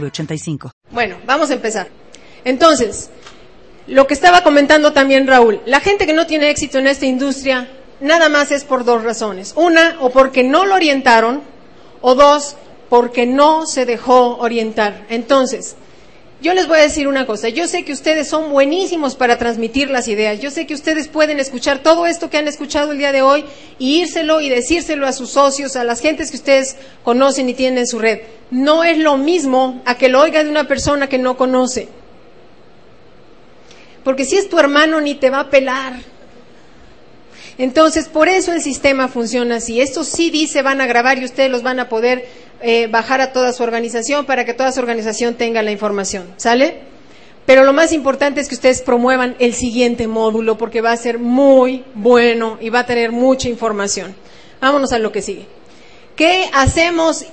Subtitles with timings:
[0.00, 0.70] 906985.
[0.90, 1.88] Bueno, vamos a empezar.
[2.44, 3.10] Entonces,
[3.86, 7.68] lo que estaba comentando también Raúl, la gente que no tiene éxito en esta industria,
[8.00, 9.52] nada más es por dos razones.
[9.56, 11.42] Una, o porque no lo orientaron,
[12.00, 12.56] o dos,
[12.88, 15.06] porque no se dejó orientar.
[15.08, 15.76] Entonces,
[16.44, 19.88] yo les voy a decir una cosa, yo sé que ustedes son buenísimos para transmitir
[19.88, 23.12] las ideas, yo sé que ustedes pueden escuchar todo esto que han escuchado el día
[23.12, 23.46] de hoy
[23.78, 27.78] y írselo y decírselo a sus socios, a las gentes que ustedes conocen y tienen
[27.78, 28.20] en su red.
[28.50, 31.88] No es lo mismo a que lo oiga de una persona que no conoce.
[34.04, 35.94] Porque si es tu hermano ni te va a pelar.
[37.56, 39.80] Entonces, por eso el sistema funciona así.
[39.80, 42.26] Estos CD se van a grabar y ustedes los van a poder
[42.64, 46.34] eh, bajar a toda su organización para que toda su organización tenga la información.
[46.36, 46.80] ¿Sale?
[47.46, 51.18] Pero lo más importante es que ustedes promuevan el siguiente módulo porque va a ser
[51.18, 54.16] muy bueno y va a tener mucha información.
[54.60, 55.46] Vámonos a lo que sigue.
[56.16, 57.26] ¿Qué hacemos?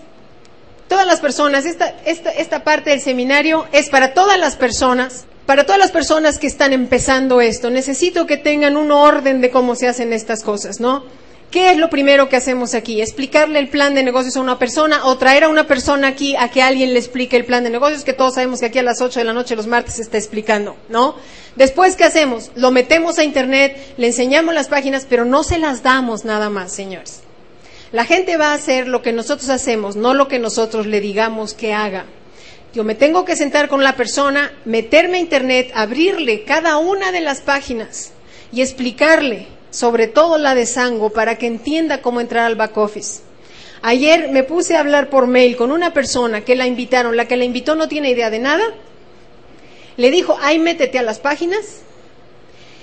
[0.89, 5.65] Todas las personas, esta, esta, esta parte del seminario es para todas las personas para
[5.65, 9.87] todas las personas que están empezando esto, necesito que tengan un orden de cómo se
[9.87, 11.03] hacen estas cosas, ¿no?
[11.51, 13.01] ¿Qué es lo primero que hacemos aquí?
[13.01, 16.49] ¿Explicarle el plan de negocios a una persona o traer a una persona aquí a
[16.49, 18.05] que alguien le explique el plan de negocios?
[18.05, 20.17] Que todos sabemos que aquí a las 8 de la noche los martes se está
[20.17, 21.15] explicando, ¿no?
[21.57, 22.51] Después, ¿qué hacemos?
[22.55, 26.71] Lo metemos a Internet, le enseñamos las páginas, pero no se las damos nada más,
[26.71, 27.19] señores.
[27.91, 31.53] La gente va a hacer lo que nosotros hacemos, no lo que nosotros le digamos
[31.53, 32.05] que haga.
[32.73, 37.19] Yo me tengo que sentar con la persona, meterme a internet, abrirle cada una de
[37.19, 38.13] las páginas
[38.53, 43.21] y explicarle, sobre todo la de Sango, para que entienda cómo entrar al back office.
[43.81, 47.37] Ayer me puse a hablar por mail con una persona que la invitaron, la que
[47.37, 48.63] la invitó no tiene idea de nada.
[49.97, 51.81] Le dijo, ay, métete a las páginas.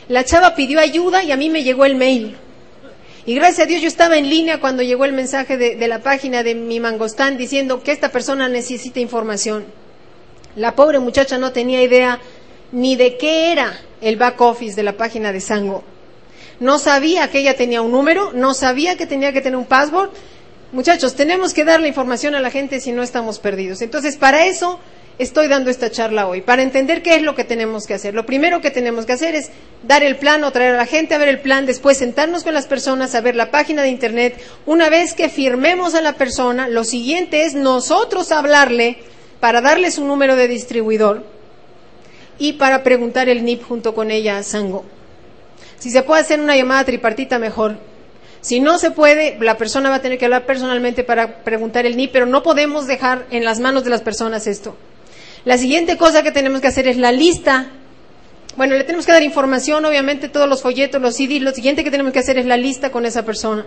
[0.09, 2.37] La chava pidió ayuda y a mí me llegó el mail.
[3.27, 6.43] Y gracias a Dios yo estaba en línea cuando llegó el mensaje de, la página
[6.43, 9.67] de mi mangostán diciendo que esta persona necesita información.
[10.57, 12.21] La pobre muchacha no tenía idea
[12.73, 15.85] ni de qué era el back office de la página de Sango.
[16.61, 20.11] No sabía que ella tenía un número, no sabía que tenía que tener un password.
[20.73, 23.81] Muchachos, tenemos que dar la información a la gente si no estamos perdidos.
[23.81, 24.81] Entonces, para eso
[25.19, 28.15] estoy dando esta charla hoy, para entender qué es lo que tenemos que hacer.
[28.15, 29.51] Lo primero que tenemos que hacer es
[29.83, 32.55] dar el plan o traer a la gente a ver el plan, después sentarnos con
[32.55, 34.41] las personas a ver la página de Internet.
[34.67, 38.99] Una vez que firmemos a la persona, lo siguiente es nosotros hablarle
[39.41, 41.25] para darle su número de distribuidor
[42.39, 44.85] y para preguntar el NIP junto con ella a Sango.
[45.79, 47.79] Si se puede hacer una llamada tripartita, mejor.
[48.41, 51.97] Si no se puede, la persona va a tener que hablar personalmente para preguntar el
[51.97, 54.77] NIP, pero no podemos dejar en las manos de las personas esto.
[55.45, 57.71] La siguiente cosa que tenemos que hacer es la lista.
[58.57, 61.43] Bueno, le tenemos que dar información, obviamente, todos los folletos, los CDs.
[61.43, 63.67] Lo siguiente que tenemos que hacer es la lista con esa persona.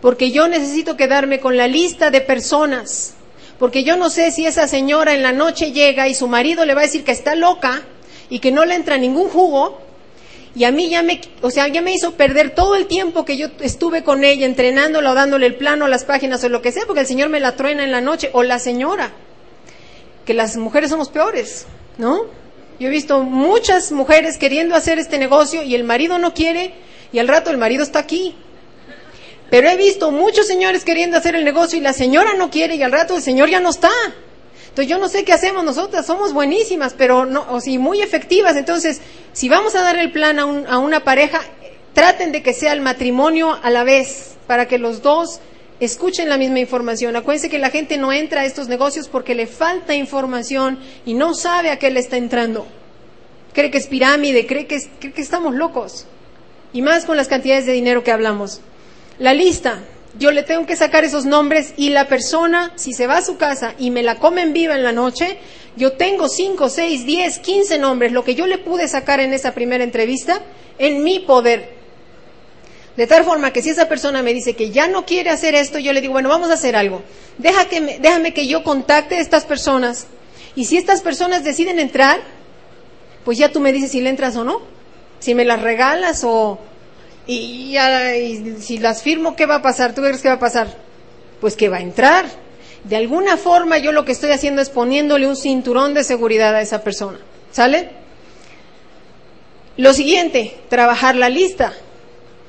[0.00, 3.14] Porque yo necesito quedarme con la lista de personas.
[3.58, 6.74] Porque yo no sé si esa señora en la noche llega y su marido le
[6.74, 7.82] va a decir que está loca
[8.28, 9.80] y que no le entra ningún jugo.
[10.56, 13.36] Y a mí ya me, o sea, ya me hizo perder todo el tiempo que
[13.36, 16.84] yo estuve con ella entrenándola o dándole el plano las páginas o lo que sea,
[16.86, 19.12] porque el señor me la truena en la noche o la señora
[20.24, 21.66] que las mujeres somos peores,
[21.98, 22.22] ¿no?
[22.80, 26.72] Yo he visto muchas mujeres queriendo hacer este negocio y el marido no quiere
[27.12, 28.34] y al rato el marido está aquí.
[29.50, 32.82] Pero he visto muchos señores queriendo hacer el negocio y la señora no quiere y
[32.82, 33.90] al rato el señor ya no está.
[34.76, 38.56] Entonces yo no sé qué hacemos nosotras, somos buenísimas, pero no, o sí, muy efectivas.
[38.56, 39.00] Entonces,
[39.32, 41.40] si vamos a dar el plan a, a una pareja,
[41.94, 45.40] traten de que sea el matrimonio a la vez, para que los dos
[45.80, 47.16] escuchen la misma información.
[47.16, 51.32] Acuérdense que la gente no entra a estos negocios porque le falta información y no
[51.32, 52.66] sabe a qué le está entrando.
[53.54, 56.04] Cree que es pirámide, cree que, cree que estamos locos.
[56.74, 58.60] Y más con las cantidades de dinero que hablamos.
[59.18, 59.78] La lista,
[60.18, 63.36] yo le tengo que sacar esos nombres y la persona, si se va a su
[63.36, 65.38] casa y me la comen viva en la noche,
[65.76, 69.52] yo tengo 5, 6, 10, 15 nombres, lo que yo le pude sacar en esa
[69.52, 70.40] primera entrevista,
[70.78, 71.76] en mi poder.
[72.96, 75.78] De tal forma que si esa persona me dice que ya no quiere hacer esto,
[75.78, 77.02] yo le digo, bueno, vamos a hacer algo.
[77.36, 80.06] Déjame que yo contacte a estas personas.
[80.54, 82.20] Y si estas personas deciden entrar,
[83.26, 84.62] pues ya tú me dices si le entras o no.
[85.18, 86.58] Si me las regalas o...
[87.26, 87.76] Y,
[88.60, 89.94] si las firmo, ¿qué va a pasar?
[89.94, 90.68] ¿Tú crees que va a pasar?
[91.40, 92.26] Pues que va a entrar.
[92.84, 96.60] De alguna forma yo lo que estoy haciendo es poniéndole un cinturón de seguridad a
[96.60, 97.18] esa persona.
[97.50, 97.90] ¿Sale?
[99.76, 101.72] Lo siguiente, trabajar la lista.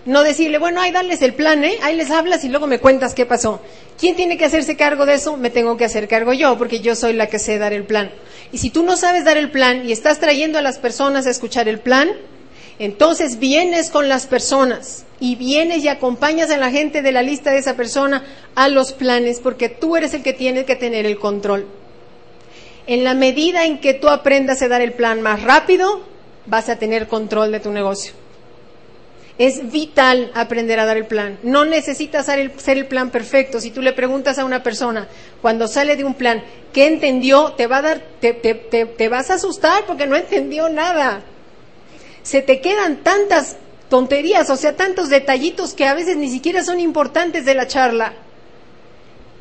[0.06, 1.78] No decirle, bueno, ahí darles el plan, ¿eh?
[1.82, 3.62] Ahí les hablas y luego me cuentas qué pasó.
[4.00, 5.36] ¿Quién tiene que hacerse cargo de eso?
[5.36, 8.12] Me tengo que hacer cargo yo, porque yo soy la que sé dar el plan.
[8.54, 11.32] Y si tú no sabes dar el plan y estás trayendo a las personas a
[11.32, 12.10] escuchar el plan,
[12.80, 17.52] entonces vienes con las personas y vienes y acompañas a la gente de la lista
[17.52, 18.24] de esa persona
[18.56, 21.66] a los planes, porque tú eres el que tiene que tener el control.
[22.86, 26.02] En la medida en que tú aprendas a dar el plan más rápido,
[26.46, 28.14] vas a tener control de tu negocio.
[29.40, 31.38] Es vital aprender a dar el plan.
[31.44, 33.60] No necesitas ser el, plan perfecto.
[33.60, 35.08] Si tú le preguntas a una persona
[35.42, 36.44] cuando sale de un plan
[36.74, 41.24] qué entendió, te va a dar, te, te vas a asustar porque no entendió nada.
[42.28, 43.56] Se te quedan tantas
[43.88, 48.16] tonterías, o sea, tantos detallitos que a veces ni siquiera son importantes de la charla.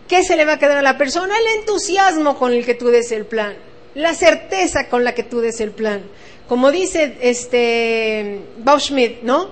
[0.06, 1.35] ¿Qué se le va a quedar a la persona?
[1.37, 3.56] El entusiasmo con el que tú des el plan,
[3.97, 6.03] la certeza con la que tú des el plan.
[6.47, 9.50] Como dice este Bauschmidt, ¿no?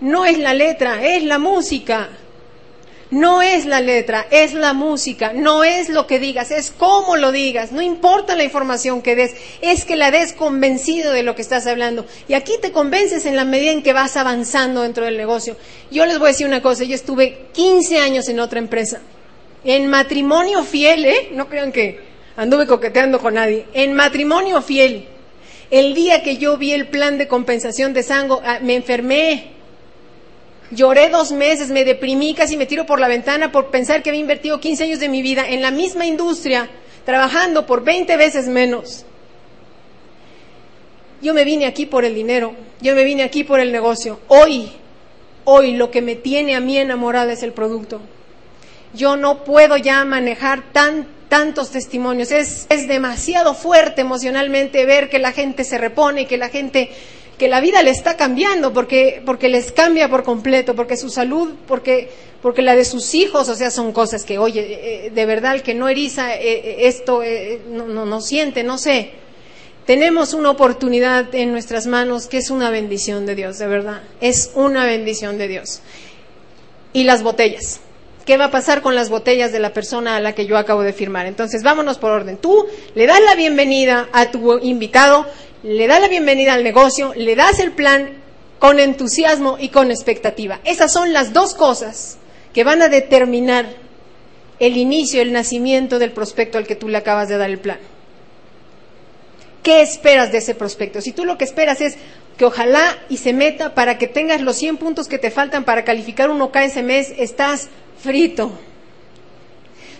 [0.00, 2.08] No es la letra, es la música.
[3.10, 7.30] No es la letra, es la música, no es lo que digas, es cómo lo
[7.30, 11.42] digas, no importa la información que des, es que la des convencido de lo que
[11.42, 12.04] estás hablando.
[12.26, 15.56] Y aquí te convences en la medida en que vas avanzando dentro del negocio.
[15.92, 19.00] Yo les voy a decir una cosa, yo estuve 15 años en otra empresa,
[19.62, 21.28] en matrimonio fiel, ¿eh?
[21.30, 22.00] No crean que
[22.36, 25.06] anduve coqueteando con nadie, en matrimonio fiel.
[25.70, 29.55] El día que yo vi el plan de compensación de Sango, ah, me enfermé,
[30.70, 34.20] Lloré dos meses, me deprimí, casi me tiro por la ventana por pensar que había
[34.20, 36.68] invertido 15 años de mi vida en la misma industria,
[37.04, 39.04] trabajando por 20 veces menos.
[41.22, 44.20] Yo me vine aquí por el dinero, yo me vine aquí por el negocio.
[44.26, 44.72] Hoy,
[45.44, 48.00] hoy lo que me tiene a mí enamorada es el producto.
[48.92, 52.32] Yo no puedo ya manejar tan, tantos testimonios.
[52.32, 56.90] Es, es demasiado fuerte emocionalmente ver que la gente se repone, que la gente
[57.38, 61.54] que la vida le está cambiando porque, porque les cambia por completo, porque su salud,
[61.66, 62.10] porque,
[62.40, 65.62] porque la de sus hijos, o sea, son cosas que, oye, eh, de verdad, el
[65.62, 67.22] que no eriza eh, eh, esto,
[67.68, 69.10] no, no, no siente, no sé.
[69.84, 74.02] Tenemos una oportunidad en nuestras manos que es una bendición de Dios, de verdad.
[74.20, 75.80] Es una bendición de Dios.
[76.92, 77.80] Y las botellas.
[78.24, 80.82] ¿Qué va a pasar con las botellas de la persona a la que yo acabo
[80.82, 81.26] de firmar?
[81.26, 82.38] Entonces, vámonos por orden.
[82.38, 82.66] Tú
[82.96, 85.26] le das la bienvenida a tu invitado,
[85.66, 88.10] le das la bienvenida al negocio, le das el plan
[88.60, 90.60] con entusiasmo y con expectativa.
[90.64, 92.18] Esas son las dos cosas
[92.52, 93.66] que van a determinar
[94.60, 97.78] el inicio, el nacimiento del prospecto al que tú le acabas de dar el plan.
[99.64, 101.00] ¿Qué esperas de ese prospecto?
[101.00, 101.96] Si tú lo que esperas es
[102.38, 105.84] que ojalá y se meta para que tengas los 100 puntos que te faltan para
[105.84, 107.68] calificar un OK ese mes, estás
[108.00, 108.52] frito.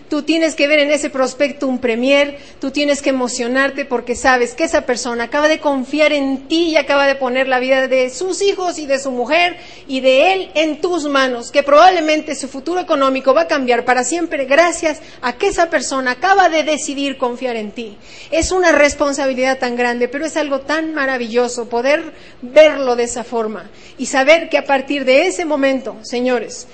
[0.09, 4.53] Tú tienes que ver en ese prospecto un premier, tú tienes que emocionarte porque sabes
[4.53, 8.09] que esa persona acaba de confiar en ti y acaba de poner la vida de
[8.09, 12.47] sus hijos y de su mujer y de él en tus manos, que probablemente su
[12.47, 17.17] futuro económico va a cambiar para siempre gracias a que esa persona acaba de decidir
[17.17, 17.97] confiar en ti.
[18.31, 23.69] Es una responsabilidad tan grande, pero es algo tan maravilloso poder verlo de esa forma
[23.97, 26.67] y saber que a partir de ese momento, señores,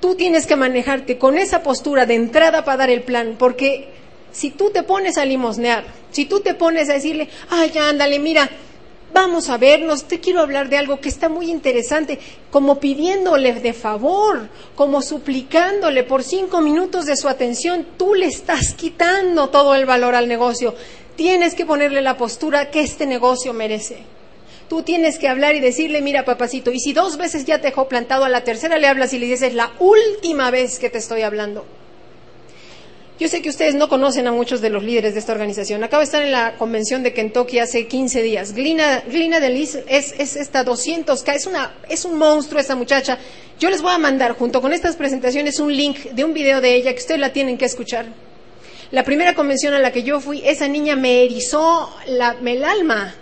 [0.00, 3.88] tú tienes que manejarte con esa postura de entrada para dar el plan, porque
[4.32, 8.48] si tú te pones a limosnear, si tú te pones a decirle, ay, ándale, mira,
[9.12, 12.18] vamos a vernos, te quiero hablar de algo que está muy interesante,
[12.50, 18.74] como pidiéndole de favor, como suplicándole por cinco minutos de su atención, tú le estás
[18.74, 20.74] quitando todo el valor al negocio.
[21.16, 24.17] Tienes que ponerle la postura que este negocio merece.
[24.68, 27.88] Tú tienes que hablar y decirle, mira papacito, y si dos veces ya te dejó
[27.88, 31.22] plantado, a la tercera le hablas y le dices, la última vez que te estoy
[31.22, 31.64] hablando.
[33.18, 35.82] Yo sé que ustedes no conocen a muchos de los líderes de esta organización.
[35.82, 38.52] Acabo de estar en la convención de Kentucky hace 15 días.
[38.52, 43.18] Glina, Glina Delis es, es esta 200K, es, una, es un monstruo esa muchacha.
[43.58, 46.76] Yo les voy a mandar junto con estas presentaciones un link de un video de
[46.76, 48.06] ella que ustedes la tienen que escuchar.
[48.92, 53.14] La primera convención a la que yo fui, esa niña me erizó la, el alma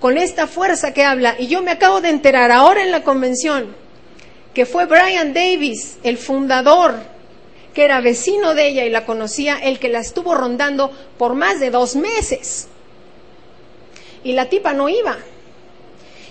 [0.00, 1.34] con esta fuerza que habla.
[1.38, 3.74] Y yo me acabo de enterar ahora en la convención
[4.54, 6.96] que fue Brian Davis, el fundador,
[7.74, 11.60] que era vecino de ella y la conocía, el que la estuvo rondando por más
[11.60, 12.66] de dos meses.
[14.24, 15.16] Y la tipa no iba.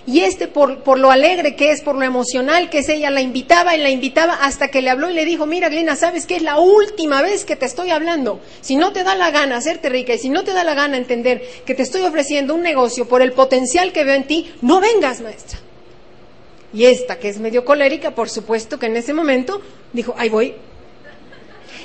[0.08, 3.20] Y este, por, por, lo alegre que es, por lo emocional que es, ella la
[3.20, 6.38] invitaba y la invitaba hasta que le habló y le dijo, mira, Glina, ¿sabes qué?
[6.38, 8.40] Es la última vez que te estoy hablando.
[8.62, 10.96] Si no te da la gana hacerte rica y si no te da la gana
[10.96, 14.80] entender que te estoy ofreciendo un negocio por el potencial que veo en ti, no
[14.80, 15.60] vengas, maestra.
[16.74, 19.62] Y esta, que es medio colérica, por supuesto que en ese momento
[19.92, 20.56] dijo, ahí voy.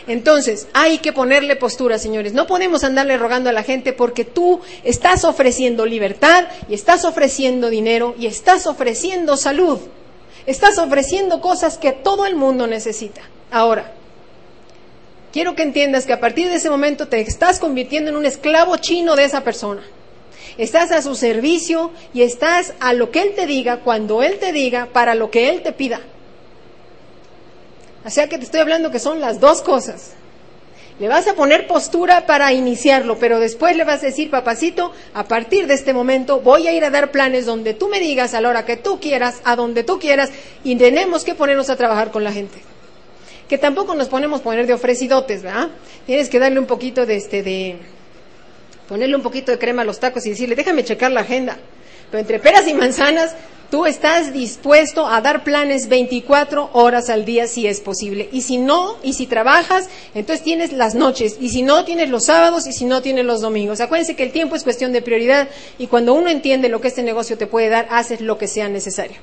[0.07, 2.33] Entonces, hay que ponerle postura, señores.
[2.33, 7.71] No podemos andarle rogando a la gente porque tú estás ofreciendo libertad y estás ofreciendo
[7.71, 9.79] dinero y estás ofreciendo salud.
[10.47, 13.23] Estás ofreciendo cosas que todo el mundo necesita.
[13.51, 13.93] Ahora,
[15.33, 18.77] quiero que entiendas que a partir de ese momento te estás convirtiendo en un esclavo
[18.79, 19.83] chino de esa persona.
[20.59, 24.53] Estás a su servicio y estás a lo que Él te diga, cuando Él te
[24.53, 26.01] diga, para lo que Él te pida.
[28.05, 30.13] O sea que te estoy hablando que son las dos cosas.
[30.99, 35.25] Le vas a poner postura para iniciarlo, pero después le vas a decir, papacito, a
[35.25, 38.41] partir de este momento voy a ir a dar planes donde tú me digas a
[38.41, 40.31] la hora que tú quieras, a donde tú quieras,
[40.63, 42.59] y tenemos que ponernos a trabajar con la gente.
[43.49, 45.71] Que tampoco nos ponemos poner de ofrecidotes, ¿verdad?
[46.07, 47.79] Tienes que darle un poquito de este, de,
[48.89, 51.57] ponerle un poquito de crema a los tacos y decirle, déjame checar la agenda.
[52.11, 53.35] Pero entre peras y manzanas,
[53.73, 58.29] tú estás dispuesto a dar planes 24 horas al día si es posible.
[58.31, 61.39] Y si no, y si trabajas, entonces tienes las noches.
[61.41, 63.81] Y si no, tienes los sábados y si no, tienes los domingos.
[63.81, 65.49] Acuérdense que el tiempo es cuestión de prioridad
[65.79, 68.69] y cuando uno entiende lo que este negocio te puede dar, haces lo que sea
[68.69, 69.17] necesario.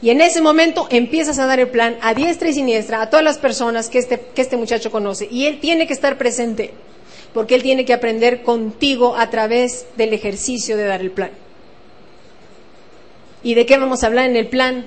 [0.00, 3.24] Y en ese momento empiezas a dar el plan a diestra y siniestra a todas
[3.24, 5.26] las personas que este, que este muchacho conoce.
[5.32, 6.70] Y él tiene que estar presente
[7.34, 11.45] porque él tiene que aprender contigo a través del ejercicio de dar el plan.
[13.46, 14.84] ¿Y de qué vamos a hablar en el plan?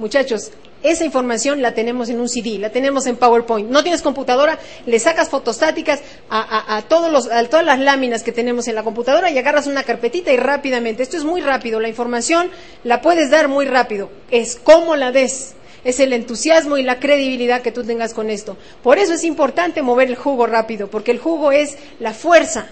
[0.00, 0.50] Muchachos,
[0.82, 3.70] esa información la tenemos en un CD, la tenemos en PowerPoint.
[3.70, 8.66] No tienes computadora, le sacas fotostáticas a, todos los, a todas las láminas que tenemos
[8.66, 11.04] en la computadora y agarras una carpetita y rápidamente.
[11.04, 12.50] Esto es muy rápido, la información
[12.82, 14.10] la puedes dar muy rápido.
[14.32, 15.54] Es cómo la des.
[15.84, 18.56] Es el entusiasmo y la credibilidad que tú tengas con esto.
[18.82, 22.66] Por eso es importante mover el jugo rápido, porque el jugo es la fuerza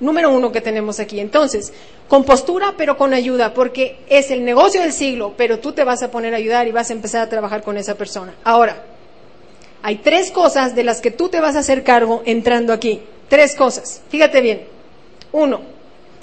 [0.00, 1.20] número uno que tenemos aquí.
[1.20, 1.72] Entonces,
[2.08, 6.02] con postura, pero con ayuda, porque es el negocio del siglo, pero tú te vas
[6.02, 8.34] a poner a ayudar y vas a empezar a trabajar con esa persona.
[8.44, 8.84] Ahora,
[9.82, 13.02] hay tres cosas de las que tú te vas a hacer cargo entrando aquí.
[13.28, 14.02] Tres cosas.
[14.08, 14.66] Fíjate bien.
[15.32, 15.60] Uno,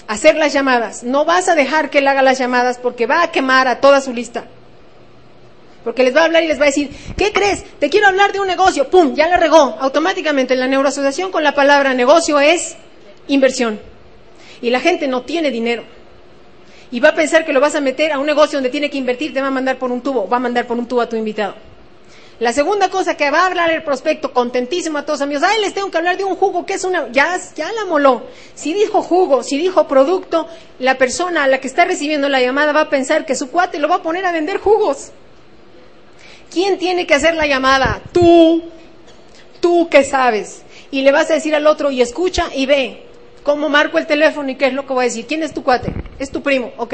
[0.07, 1.03] hacer las llamadas.
[1.03, 4.01] No vas a dejar que él haga las llamadas porque va a quemar a toda
[4.01, 4.45] su lista.
[5.83, 7.63] Porque les va a hablar y les va a decir, ¿qué crees?
[7.79, 8.89] Te quiero hablar de un negocio.
[8.89, 9.15] ¡Pum!
[9.15, 9.77] Ya le regó.
[9.79, 12.77] Automáticamente la neuroasociación con la palabra negocio es
[13.27, 13.79] inversión.
[14.61, 15.83] Y la gente no tiene dinero.
[16.91, 18.97] Y va a pensar que lo vas a meter a un negocio donde tiene que
[18.97, 21.09] invertir, te va a mandar por un tubo, va a mandar por un tubo a
[21.09, 21.55] tu invitado.
[22.39, 25.73] La segunda cosa que va a hablar el prospecto, contentísimo a todos amigos, ay, les
[25.73, 28.23] tengo que hablar de un jugo que es una, ya, ya la moló.
[28.55, 30.47] Si dijo jugo, si dijo producto,
[30.79, 33.79] la persona a la que está recibiendo la llamada va a pensar que su cuate
[33.79, 35.11] lo va a poner a vender jugos.
[36.51, 38.01] ¿Quién tiene que hacer la llamada?
[38.11, 38.63] Tú.
[39.59, 40.63] Tú que sabes.
[40.91, 43.03] Y le vas a decir al otro, y escucha y ve.
[43.43, 45.25] ¿Cómo marco el teléfono y qué es lo que voy a decir?
[45.27, 45.93] ¿Quién es tu cuate?
[46.17, 46.71] Es tu primo.
[46.77, 46.93] Ok,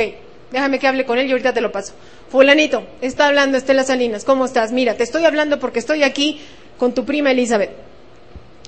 [0.52, 1.94] déjame que hable con él y ahorita te lo paso.
[2.30, 4.26] Fulanito, está hablando Estela Salinas.
[4.26, 4.72] ¿Cómo estás?
[4.72, 6.42] Mira, te estoy hablando porque estoy aquí
[6.78, 7.70] con tu prima Elizabeth.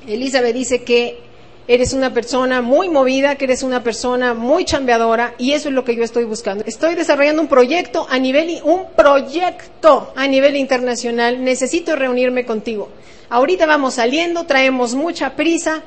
[0.08, 1.20] Elizabeth dice que
[1.68, 5.84] eres una persona muy movida, que eres una persona muy chambeadora y eso es lo
[5.84, 6.64] que yo estoy buscando.
[6.68, 11.44] Estoy desarrollando un proyecto a nivel un proyecto a nivel internacional.
[11.44, 12.90] Necesito reunirme contigo.
[13.30, 15.82] Ahorita vamos saliendo, traemos mucha prisa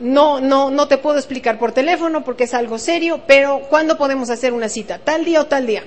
[0.00, 4.30] no, no, no te puedo explicar por teléfono porque es algo serio, pero ¿cuándo podemos
[4.30, 4.98] hacer una cita?
[4.98, 5.82] ¿Tal día o tal día?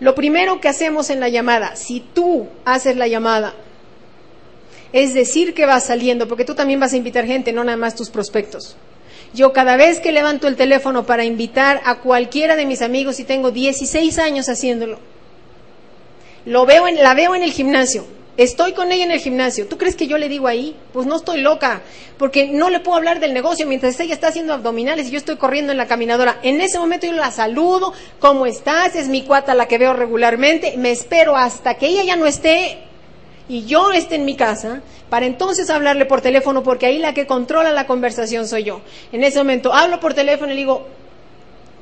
[0.00, 3.54] Lo primero que hacemos en la llamada, si tú haces la llamada,
[4.92, 7.96] es decir que vas saliendo, porque tú también vas a invitar gente, no nada más
[7.96, 8.76] tus prospectos.
[9.32, 13.24] Yo cada vez que levanto el teléfono para invitar a cualquiera de mis amigos, y
[13.24, 14.98] tengo 16 años haciéndolo,
[16.44, 18.04] lo veo en, la veo en el gimnasio,
[18.36, 19.68] Estoy con ella en el gimnasio.
[19.68, 20.74] ¿Tú crees que yo le digo ahí?
[20.92, 21.82] Pues no estoy loca,
[22.18, 25.36] porque no le puedo hablar del negocio mientras ella está haciendo abdominales y yo estoy
[25.36, 26.40] corriendo en la caminadora.
[26.42, 28.96] En ese momento yo la saludo, ¿cómo estás?
[28.96, 30.74] Es mi cuata la que veo regularmente.
[30.76, 32.78] Me espero hasta que ella ya no esté
[33.48, 37.28] y yo esté en mi casa para entonces hablarle por teléfono, porque ahí la que
[37.28, 38.80] controla la conversación soy yo.
[39.12, 40.88] En ese momento hablo por teléfono y le digo,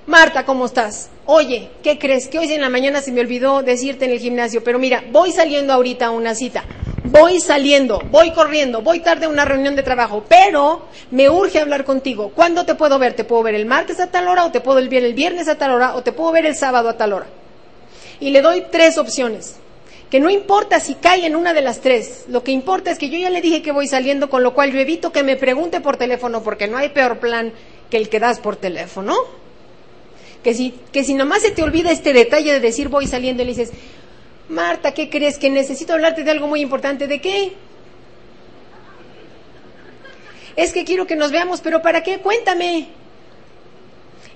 [0.07, 1.11] Marta, ¿cómo estás?
[1.27, 2.27] Oye, ¿qué crees?
[2.27, 5.31] Que hoy en la mañana se me olvidó decirte en el gimnasio, pero mira, voy
[5.31, 6.65] saliendo ahorita a una cita.
[7.05, 11.85] Voy saliendo, voy corriendo, voy tarde a una reunión de trabajo, pero me urge hablar
[11.85, 12.33] contigo.
[12.35, 13.13] ¿Cuándo te puedo ver?
[13.13, 15.57] ¿Te puedo ver el martes a tal hora o te puedo ver el viernes a
[15.57, 17.27] tal hora o te puedo ver el sábado a tal hora?
[18.19, 19.59] Y le doy tres opciones.
[20.11, 23.09] Que no importa si cae en una de las tres, lo que importa es que
[23.09, 25.81] yo ya le dije que voy saliendo, con lo cual yo evito que me pregunte
[25.81, 27.53] por teléfono porque no hay peor plan
[27.89, 29.42] que el que das por teléfono
[30.43, 33.47] que si, que si nomás se te olvida este detalle de decir voy saliendo y
[33.47, 33.73] le dices,
[34.49, 35.39] Marta, ¿qué crees?
[35.39, 37.07] Que necesito hablarte de algo muy importante.
[37.07, 37.55] ¿De qué?
[40.57, 42.19] Es que quiero que nos veamos, pero ¿para qué?
[42.19, 42.89] Cuéntame.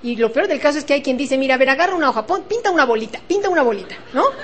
[0.02, 2.08] Y lo peor del caso es que hay quien dice, mira, a ver, agarra una
[2.10, 4.24] hoja, pinta una bolita, pinta una bolita, ¿no?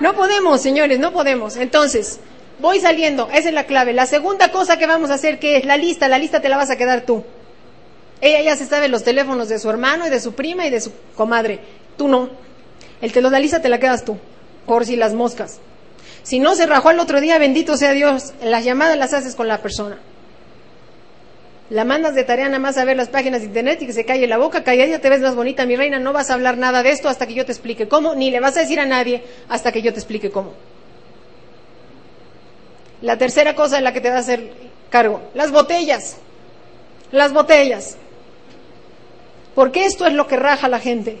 [0.00, 1.56] No, no podemos, señores, no podemos.
[1.56, 2.20] Entonces,
[2.58, 3.92] voy saliendo, esa es la clave.
[3.92, 6.56] La segunda cosa que vamos a hacer, que es la lista, la lista te la
[6.56, 7.24] vas a quedar tú.
[8.20, 10.80] Ella ya se sabe los teléfonos de su hermano y de su prima y de
[10.80, 11.60] su comadre.
[11.96, 12.30] Tú no.
[13.00, 14.18] El te lo da lista te la quedas tú,
[14.66, 15.60] por si las moscas.
[16.22, 19.46] Si no se rajó el otro día, bendito sea Dios, las llamadas las haces con
[19.48, 19.98] la persona.
[21.70, 24.04] La mandas de tarea nada más a ver las páginas de internet y que se
[24.04, 26.82] calle la boca, calladita te ves más bonita, mi reina, no vas a hablar nada
[26.82, 29.22] de esto hasta que yo te explique cómo, ni le vas a decir a nadie
[29.48, 30.54] hasta que yo te explique cómo.
[33.02, 34.50] La tercera cosa en la que te va a hacer
[34.90, 36.16] cargo, las botellas.
[37.12, 37.96] Las botellas.
[39.58, 41.18] Porque esto es lo que raja a la gente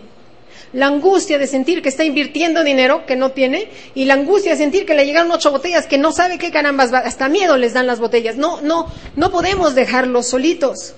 [0.72, 4.58] la angustia de sentir que está invirtiendo dinero que no tiene y la angustia de
[4.58, 7.72] sentir que le llegaron ocho botellas que no sabe qué carambas va, hasta miedo les
[7.72, 8.36] dan las botellas.
[8.36, 10.94] No, no, no podemos dejarlos solitos.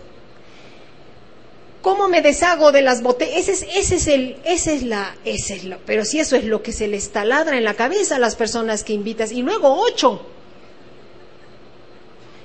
[1.80, 3.48] ¿Cómo me deshago de las botellas?
[3.48, 6.44] Ese es, ese es el, ese es la, ese es lo, pero si eso es
[6.44, 9.80] lo que se les taladra en la cabeza a las personas que invitas y luego
[9.80, 10.26] ocho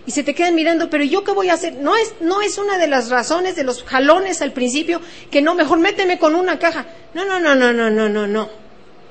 [0.07, 1.73] y se te quedan mirando, pero ¿yo qué voy a hacer?
[1.73, 5.55] No es, no es una de las razones de los jalones al principio que no,
[5.55, 6.85] mejor méteme con una caja.
[7.13, 8.49] No, no, no, no, no, no, no, no.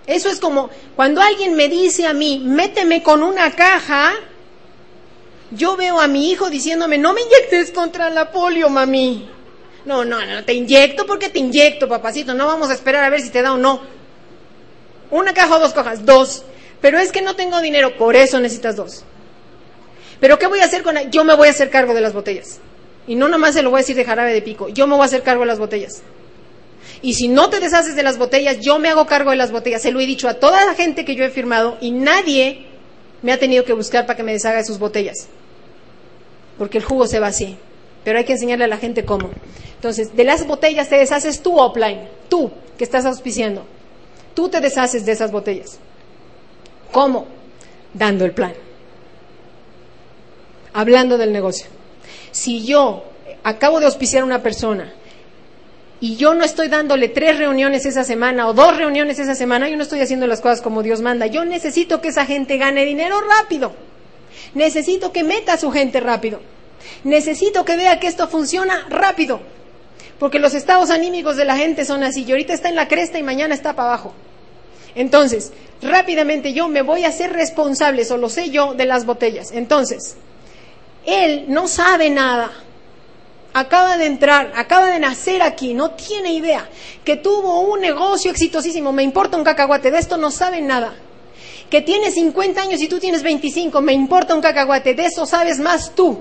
[0.07, 4.13] Eso es como cuando alguien me dice a mí, méteme con una caja,
[5.51, 9.29] yo veo a mi hijo diciéndome, no me inyectes contra la polio, mami.
[9.85, 12.35] No, no, no, te inyecto porque te inyecto, papacito.
[12.35, 13.81] No vamos a esperar a ver si te da o no.
[15.11, 16.45] Una caja o dos cajas, dos.
[16.81, 19.05] Pero es que no tengo dinero, por eso necesitas dos.
[20.21, 22.61] Pero ¿qué voy a hacer con Yo me voy a hacer cargo de las botellas.
[23.07, 25.03] Y no nomás se lo voy a decir de jarabe de pico, yo me voy
[25.03, 26.03] a hacer cargo de las botellas.
[27.03, 29.83] Y si no te deshaces de las botellas, yo me hago cargo de las botellas.
[29.83, 32.67] Se lo he dicho a toda la gente que yo he firmado y nadie
[33.21, 35.29] me ha tenido que buscar para que me deshaga de sus botellas.
[36.57, 37.59] Porque el jugo se va así.
[38.05, 39.31] Pero hay que enseñarle a la gente cómo.
[39.75, 43.67] Entonces, de las botellas te deshaces tú offline, tú que estás auspiciando.
[44.35, 45.79] Tú te deshaces de esas botellas.
[46.91, 47.27] ¿Cómo?
[47.93, 48.55] Dando el plan
[50.75, 51.67] hablando del negocio.
[52.33, 53.05] Si yo
[53.43, 54.93] acabo de auspiciar a una persona
[56.01, 59.77] y yo no estoy dándole tres reuniones esa semana o dos reuniones esa semana, yo
[59.77, 61.27] no estoy haciendo las cosas como Dios manda.
[61.27, 63.73] Yo necesito que esa gente gane dinero rápido.
[64.53, 66.41] Necesito que meta a su gente rápido.
[67.05, 69.41] Necesito que vea que esto funciona rápido.
[70.19, 72.25] Porque los estados anímicos de la gente son así.
[72.25, 74.13] Y ahorita está en la cresta y mañana está para abajo.
[74.95, 79.51] Entonces, rápidamente yo me voy a hacer responsable, o lo sé yo, de las botellas.
[79.53, 80.17] Entonces,
[81.07, 82.53] él no sabe nada.
[83.53, 86.69] Acaba de entrar, acaba de nacer aquí, no tiene idea.
[87.05, 90.95] Que tuvo un negocio exitosísimo, me importa un cacahuate, de esto no sabe nada.
[91.71, 95.61] Que tiene 50 años y tú tienes 25, me importa un cacahuate, de eso sabes
[95.61, 96.21] más tú.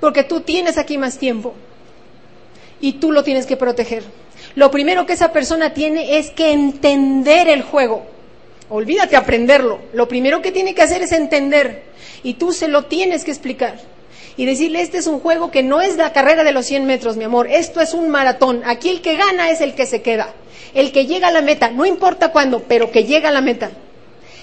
[0.00, 1.54] Porque tú tienes aquí más tiempo.
[2.80, 4.04] Y tú lo tienes que proteger.
[4.54, 8.06] Lo primero que esa persona tiene es que entender el juego.
[8.70, 9.80] Olvídate aprenderlo.
[9.92, 11.84] Lo primero que tiene que hacer es entender.
[12.22, 13.78] Y tú se lo tienes que explicar.
[14.36, 17.16] Y decirle, este es un juego que no es la carrera de los 100 metros,
[17.16, 17.48] mi amor.
[17.50, 18.62] Esto es un maratón.
[18.64, 20.32] Aquí el que gana es el que se queda.
[20.74, 21.70] El que llega a la meta.
[21.70, 23.70] No importa cuándo, pero que llega a la meta.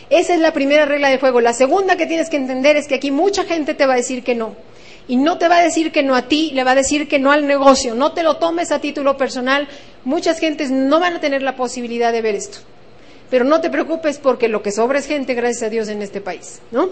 [0.09, 1.39] Esa es la primera regla de juego.
[1.39, 4.23] La segunda que tienes que entender es que aquí mucha gente te va a decir
[4.23, 4.55] que no.
[5.07, 7.19] Y no te va a decir que no a ti, le va a decir que
[7.19, 7.93] no al negocio.
[7.93, 9.67] No te lo tomes a título personal.
[10.03, 12.59] Muchas gentes no van a tener la posibilidad de ver esto.
[13.29, 16.21] Pero no te preocupes porque lo que sobra es gente, gracias a Dios, en este
[16.21, 16.89] país, ¿no?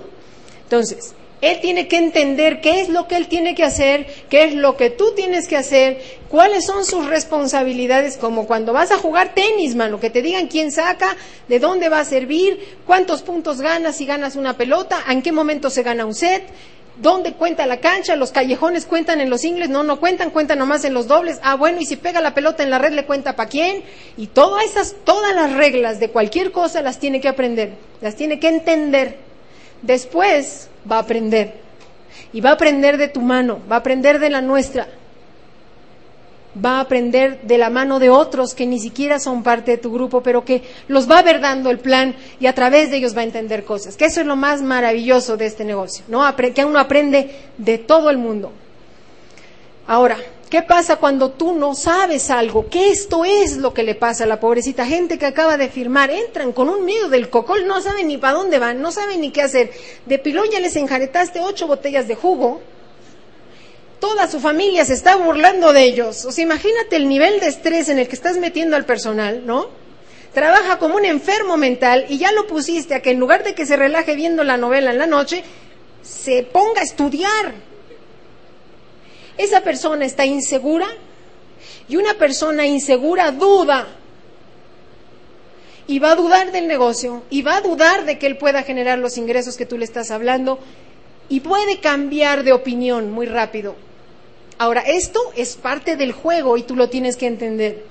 [0.64, 4.54] Entonces, él tiene que entender qué es lo que él tiene que hacer, qué es
[4.54, 9.34] lo que tú tienes que hacer, cuáles son sus responsabilidades, como cuando vas a jugar
[9.34, 11.18] tenis, mano, que te digan quién saca,
[11.50, 15.70] de dónde va a servir, cuántos puntos ganas si ganas una pelota, en qué momento
[15.70, 16.44] se gana un set,
[16.96, 18.16] ¿Dónde cuenta la cancha?
[18.16, 21.40] Los callejones cuentan en los ingles, no, no cuentan, cuentan nomás en los dobles.
[21.42, 23.84] Ah, bueno, y si pega la pelota en la red, ¿le cuenta para quién?
[24.16, 28.40] Y todas esas, todas las reglas de cualquier cosa las tiene que aprender, las tiene
[28.40, 29.18] que entender.
[29.82, 31.62] Después va a aprender.
[32.32, 34.88] Y va a aprender de tu mano, va a aprender de la nuestra
[36.64, 39.92] va a aprender de la mano de otros que ni siquiera son parte de tu
[39.92, 43.16] grupo, pero que los va a ver dando el plan y a través de ellos
[43.16, 43.98] va a entender cosas.
[43.98, 46.24] Que eso es lo más maravilloso de este negocio, ¿no?
[46.36, 48.52] Que uno aprende de todo el mundo.
[49.88, 50.18] Ahora,
[50.50, 52.70] ¿qué pasa cuando tú no sabes algo?
[52.70, 56.12] Que esto es lo que le pasa a la pobrecita gente que acaba de firmar.
[56.12, 59.32] Entran con un miedo del cocol, no saben ni para dónde van, no saben ni
[59.32, 59.72] qué hacer.
[60.06, 62.62] De pilón ya les enjaretaste ocho botellas de jugo
[64.04, 66.26] toda su familia se está burlando de ellos.
[66.26, 69.70] O sea, imagínate el nivel de estrés en el que estás metiendo al personal, ¿no?
[70.34, 73.66] Trabaja como un enfermo mental y ya lo pusiste a que en lugar de que
[73.66, 75.42] se relaje viendo la novela en la noche,
[76.02, 77.54] se ponga a estudiar.
[79.38, 80.88] Esa persona está insegura
[81.88, 83.88] y una persona insegura duda.
[85.88, 89.00] y va a dudar del negocio y va a dudar de que él pueda generar
[89.00, 90.60] los ingresos que tú le estás hablando
[91.30, 93.76] y puede cambiar de opinión muy rápido.
[94.58, 97.86] Ahora, esto es parte del juego y tú lo tienes que entender.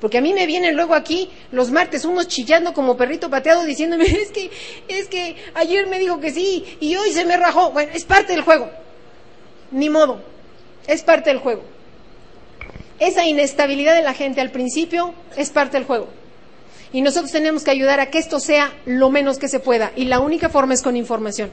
[0.00, 4.04] Porque a mí me vienen luego aquí los martes unos chillando como perrito pateado diciéndome,
[4.22, 4.50] es que,
[4.88, 7.70] es que ayer me dijo que sí y hoy se me rajó.
[7.70, 8.70] Bueno, es parte del juego.
[9.70, 10.20] Ni modo.
[10.86, 11.62] Es parte del juego.
[12.98, 16.08] Esa inestabilidad de la gente al principio es parte del juego.
[16.92, 19.90] Y nosotros tenemos que ayudar a que esto sea lo menos que se pueda.
[19.96, 21.50] Y la única forma es con información.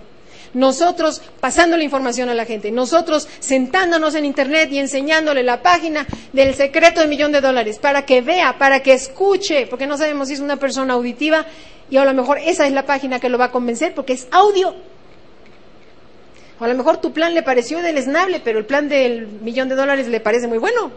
[0.53, 6.05] Nosotros pasando la información a la gente, nosotros sentándonos en Internet y enseñándole la página
[6.33, 10.27] del secreto del millón de dólares para que vea, para que escuche, porque no sabemos
[10.27, 11.45] si es una persona auditiva
[11.89, 14.27] y a lo mejor esa es la página que lo va a convencer porque es
[14.31, 14.75] audio.
[16.59, 19.75] O a lo mejor tu plan le pareció deleznable, pero el plan del millón de
[19.75, 20.91] dólares le parece muy bueno.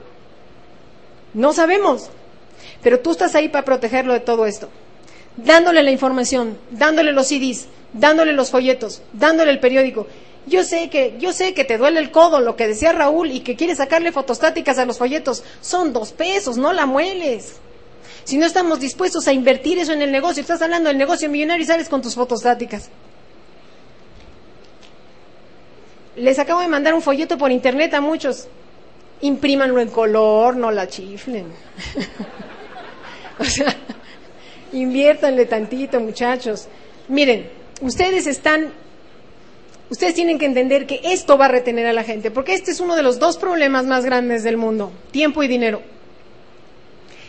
[1.32, 2.10] No sabemos.
[2.82, 4.68] Pero tú estás ahí para protegerlo de todo esto.
[5.36, 10.06] Dándole la información, dándole los CDs, dándole los folletos, dándole el periódico.
[10.46, 13.40] Yo sé que, yo sé que te duele el codo, lo que decía Raúl, y
[13.40, 15.42] que quieres sacarle fotostáticas a los folletos.
[15.62, 17.60] Son dos pesos, no la mueles.
[18.24, 21.62] Si no estamos dispuestos a invertir eso en el negocio, estás hablando del negocio millonario
[21.62, 22.90] y sales con tus fotostáticas.
[26.16, 28.46] Les acabo de mandar un folleto por internet a muchos.
[29.22, 31.46] Imprímanlo en color, no la chiflen.
[33.38, 33.74] o sea,
[34.72, 36.68] inviértanle tantito, muchachos.
[37.08, 38.72] Miren, ustedes están,
[39.90, 42.80] ustedes tienen que entender que esto va a retener a la gente, porque este es
[42.80, 45.82] uno de los dos problemas más grandes del mundo, tiempo y dinero.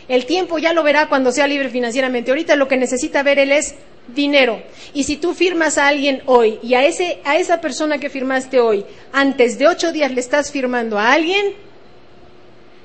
[0.08, 2.30] El tiempo ya lo verá cuando sea libre financieramente.
[2.30, 3.74] Ahorita lo que necesita ver él es
[4.14, 4.62] dinero.
[4.94, 8.60] Y si tú firmas a alguien hoy y a, ese, a esa persona que firmaste
[8.60, 11.54] hoy, antes de ocho días le estás firmando a alguien,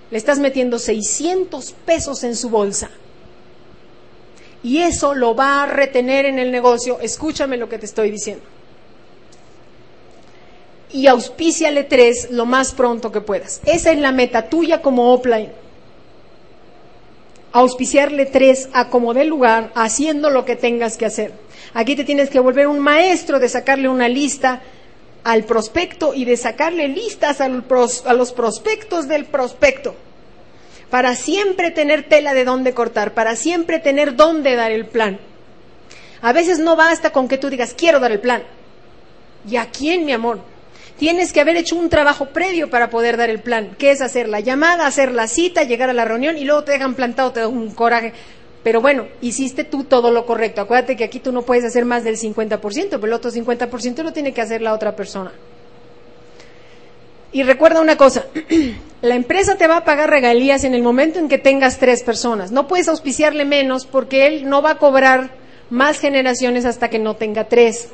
[0.10, 2.90] le estás metiendo 600 pesos en su bolsa.
[4.64, 7.00] Y eso lo va a retener en el negocio.
[7.00, 8.44] Escúchame lo que te estoy diciendo.
[10.94, 13.62] Y auspíciale tres lo más pronto que puedas.
[13.66, 15.52] Esa es la meta tuya como offline.
[17.54, 21.34] Auspiciarle tres a como dé lugar, haciendo lo que tengas que hacer.
[21.74, 24.62] Aquí te tienes que volver un maestro de sacarle una lista
[25.24, 29.96] al prospecto y de sacarle listas a los prospectos del prospecto
[30.92, 35.20] para siempre tener tela de dónde cortar, para siempre tener dónde dar el plan.
[36.22, 38.44] A veces no basta con que tú digas, quiero dar el plan.
[39.50, 40.40] ¿Y a quién, mi amor?
[41.00, 44.30] Tienes que haber hecho un trabajo previo para poder dar el plan, que es hacer
[44.30, 47.40] la llamada, hacer la cita, llegar a la reunión y luego te dejan plantado, te
[47.40, 48.14] da un coraje.
[48.62, 50.62] Pero bueno, hiciste tú todo lo correcto.
[50.62, 54.14] Acuérdate que aquí tú no puedes hacer más del 50%, pero el otro 50% lo
[54.14, 55.32] tiene que hacer la otra persona.
[57.34, 58.26] Y recuerda una cosa,
[59.02, 62.52] la empresa te va a pagar regalías en el momento en que tengas tres personas.
[62.52, 65.32] No puedes auspiciarle menos porque él no va a cobrar
[65.70, 67.90] más generaciones hasta que no tenga tres.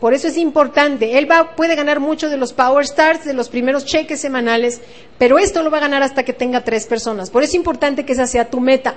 [0.00, 1.18] Por eso es importante.
[1.18, 4.80] Él va, puede ganar mucho de los Power Stars, de los primeros cheques semanales,
[5.18, 7.30] pero esto lo va a ganar hasta que tenga tres personas.
[7.30, 8.94] Por eso es importante que esa sea tu meta.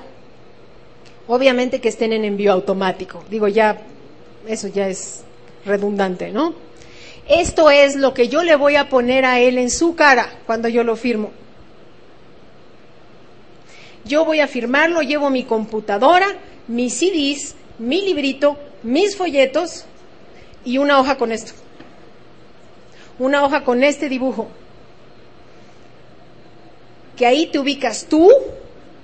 [1.28, 3.24] Obviamente que estén en envío automático.
[3.30, 3.82] Digo, ya,
[4.48, 5.24] eso ya es
[5.66, 6.54] redundante, ¿no?
[7.32, 10.68] Esto es lo que yo le voy a poner a él en su cara cuando
[10.68, 11.32] yo lo firmo.
[14.04, 16.28] Yo voy a firmarlo, llevo mi computadora,
[16.68, 19.86] mis CDs, mi librito, mis folletos
[20.66, 21.54] y una hoja con esto.
[23.18, 24.50] Una hoja con este dibujo.
[27.16, 28.30] Que ahí te ubicas tú,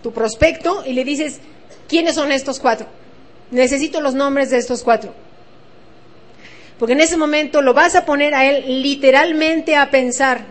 [0.03, 1.39] tu prospecto, y le dices,
[1.87, 2.87] ¿quiénes son estos cuatro?
[3.51, 5.13] Necesito los nombres de estos cuatro.
[6.79, 10.45] Porque en ese momento lo vas a poner a él literalmente a pensar.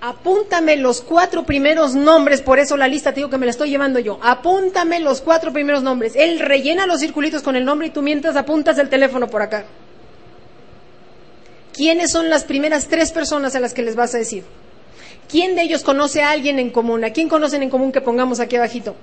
[0.00, 3.70] Apúntame los cuatro primeros nombres, por eso la lista te digo que me la estoy
[3.70, 4.18] llevando yo.
[4.22, 6.14] Apúntame los cuatro primeros nombres.
[6.14, 9.64] Él rellena los circulitos con el nombre y tú mientras apuntas el teléfono por acá.
[11.72, 14.44] ¿Quiénes son las primeras tres personas a las que les vas a decir?
[15.28, 17.02] ¿Quién de ellos conoce a alguien en común?
[17.04, 18.94] ¿A quién conocen en común que pongamos aquí abajito?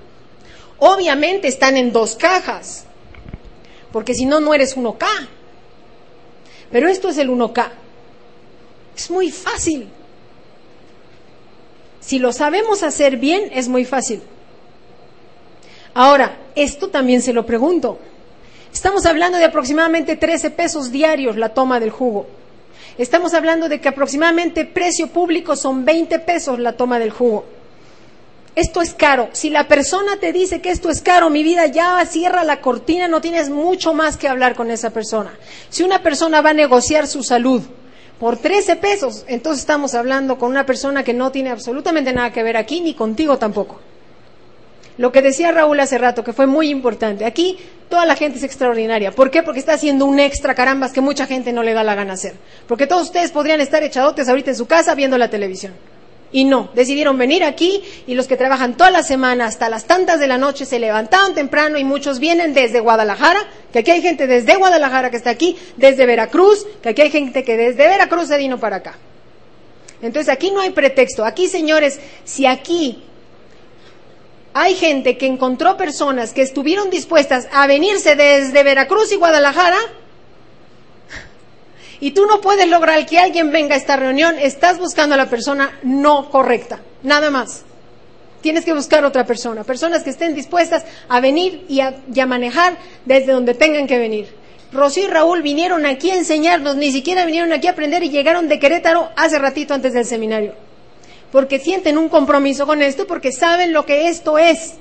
[0.78, 2.86] Obviamente están en dos cajas,
[3.92, 5.08] porque si no, no eres uno K.
[6.72, 7.70] Pero esto es el 1K.
[8.96, 9.88] Es muy fácil.
[12.00, 14.22] Si lo sabemos hacer bien, es muy fácil.
[15.94, 18.00] Ahora, esto también se lo pregunto.
[18.74, 22.28] Estamos hablando de aproximadamente 13 pesos diarios la toma del jugo.
[22.98, 27.46] Estamos hablando de que aproximadamente precio público son 20 pesos la toma del jugo
[28.56, 29.30] esto es caro.
[29.32, 33.08] Si la persona te dice que esto es caro, mi vida, ya cierra la cortina,
[33.08, 35.32] no tienes mucho más que hablar con esa persona.
[35.70, 37.62] Si una persona va a negociar su salud
[38.20, 42.44] por 13 pesos, entonces estamos hablando con una persona que no tiene absolutamente nada que
[42.44, 43.80] ver aquí, ni contigo tampoco.
[44.98, 47.26] lo que decía Raúl hace rato, que fue muy importante.
[47.26, 47.58] Aquí
[47.90, 49.12] toda la gente es extraordinaria.
[49.12, 49.42] ¿Por qué?
[49.42, 52.34] Porque está haciendo un extra carambas que mucha gente no le da la gana hacer.
[52.68, 55.74] Porque todos ustedes podrían estar echadotes ahorita en su casa viendo la televisión.
[56.34, 60.20] Y no, decidieron venir aquí y los que trabajan toda la semana hasta las tantas
[60.20, 63.42] de la noche se levantaron temprano y muchos vienen desde Guadalajara,
[63.74, 67.44] que aquí hay gente desde Guadalajara que está aquí, desde Veracruz, que aquí hay gente
[67.44, 68.96] que desde Veracruz se vino para acá.
[70.02, 71.26] Entonces aquí no hay pretexto.
[71.26, 73.04] Aquí, señores, si aquí
[74.54, 79.78] hay gente que encontró personas que estuvieron dispuestas a venirse desde Veracruz y Guadalajara,
[82.02, 85.30] y tú no puedes lograr que alguien venga a esta reunión, estás buscando a la
[85.30, 87.64] persona no correcta, nada más.
[88.42, 93.32] Tienes que buscar otra persona, personas que estén dispuestas a venir y a, manejar desde
[93.32, 94.34] donde tengan que venir.
[94.74, 98.48] Rocío y Raúl vinieron aquí a enseñarnos, ni siquiera vinieron aquí a aprender y llegaron
[98.48, 100.56] de Querétaro hace ratito antes del seminario.
[101.32, 104.74] Porque sienten un compromiso con esto, porque saben lo que esto es.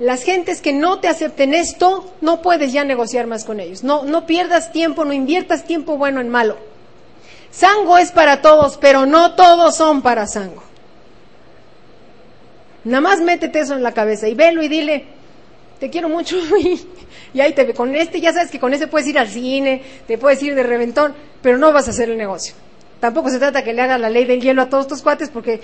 [0.00, 3.84] Las gentes que no te acepten esto, no puedes ya negociar más con ellos.
[3.84, 6.56] No, no pierdas tiempo, no inviertas tiempo bueno en malo.
[7.52, 10.62] Sango es para todos, pero no todos son para Sango.
[12.82, 15.04] Nada más métete eso en la cabeza y velo y dile,
[15.78, 16.36] te quiero mucho
[17.32, 17.72] y, ahí te ve.
[17.72, 20.64] Con este ya sabes que con ese puedes ir al cine, te puedes ir de
[20.64, 22.54] reventón, pero no vas a hacer el negocio.
[23.00, 25.60] Tampoco se trata que le haga la ley del hielo a todos tus cuates porque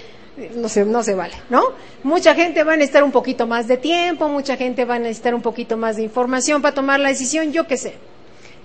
[0.57, 1.63] no se, no se vale, ¿no?
[2.03, 5.35] Mucha gente va a necesitar un poquito más de tiempo, mucha gente va a necesitar
[5.35, 7.95] un poquito más de información para tomar la decisión, yo qué sé.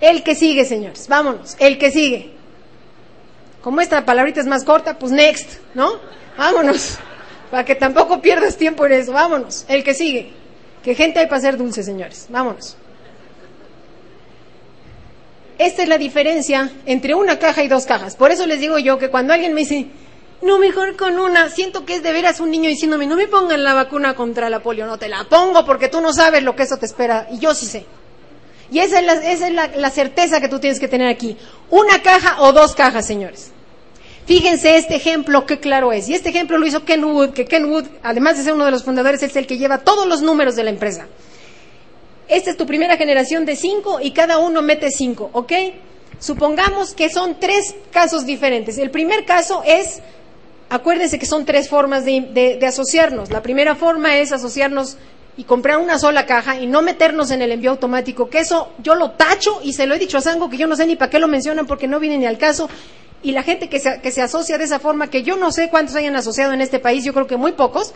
[0.00, 2.32] El que sigue, señores, vámonos, el que sigue.
[3.62, 5.94] Como esta palabrita es más corta, pues next, ¿no?
[6.36, 6.98] Vámonos,
[7.50, 10.32] para que tampoco pierdas tiempo en eso, vámonos, el que sigue.
[10.82, 12.76] Que gente hay para ser dulce, señores, vámonos.
[15.58, 18.16] Esta es la diferencia entre una caja y dos cajas.
[18.16, 19.86] Por eso les digo yo que cuando alguien me dice,
[20.42, 23.64] no, mejor con una, siento que es de veras un niño diciéndome, no me pongan
[23.64, 26.64] la vacuna contra la polio, no te la pongo porque tú no sabes lo que
[26.64, 27.86] eso te espera y yo sí sé.
[28.70, 31.36] Y esa es, la, esa es la, certeza que tú tienes que tener aquí.
[31.70, 33.52] Una caja o dos cajas, señores.
[34.26, 36.08] Fíjense este ejemplo, qué claro es.
[36.08, 38.72] Y este ejemplo lo hizo Ken Wood, que Ken Wood, además de ser uno de
[38.72, 41.06] los fundadores, es el que lleva todos los números de la empresa.
[42.28, 45.52] Esta es tu primera generación de cinco y cada uno mete cinco, ¿ok?
[46.18, 48.78] Supongamos que son tres casos diferentes.
[48.78, 50.00] El primer caso es,
[50.68, 53.30] acuérdense que son tres formas de, asociarnos.
[53.30, 54.96] La primera forma es asociarnos
[55.36, 58.94] y comprar una sola caja y no meternos en el envío automático, que eso yo
[58.94, 61.10] lo tacho y se lo he dicho a Sango que yo no sé ni para
[61.10, 62.68] qué lo mencionan porque no viene ni al caso.
[63.22, 65.68] Y la gente que se, que se asocia de esa forma, que yo no sé
[65.68, 67.92] cuántos hayan asociado en este país, yo creo que muy pocos,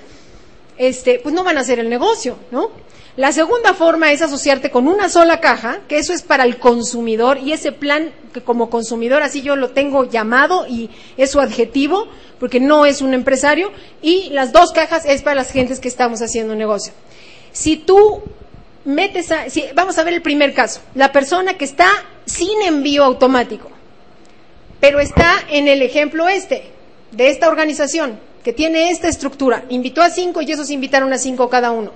[0.76, 2.70] este, pues no van a hacer el negocio, ¿no?
[3.16, 7.38] La segunda forma es asociarte con una sola caja, que eso es para el consumidor
[7.38, 12.06] y ese plan que como consumidor así yo lo tengo llamado y es su adjetivo,
[12.38, 16.22] porque no es un empresario, y las dos cajas es para las gentes que estamos
[16.22, 16.92] haciendo negocio.
[17.52, 18.22] Si tú
[18.85, 21.88] metes a, vamos a ver el primer caso, la persona que está
[22.24, 23.70] sin envío automático,
[24.78, 26.70] pero está en el ejemplo este,
[27.11, 31.48] de esta organización, que tiene esta estructura, invitó a cinco y esos invitaron a cinco
[31.48, 31.92] cada uno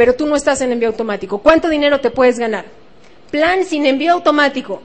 [0.00, 1.40] pero tú no estás en envío automático.
[1.42, 2.64] ¿Cuánto dinero te puedes ganar?
[3.30, 4.80] Plan sin envío automático.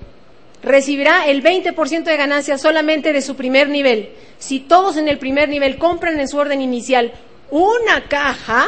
[0.62, 4.10] Recibirá el 20% de ganancia solamente de su primer nivel.
[4.40, 7.14] Si todos en el primer nivel compran en su orden inicial
[7.50, 8.66] una caja,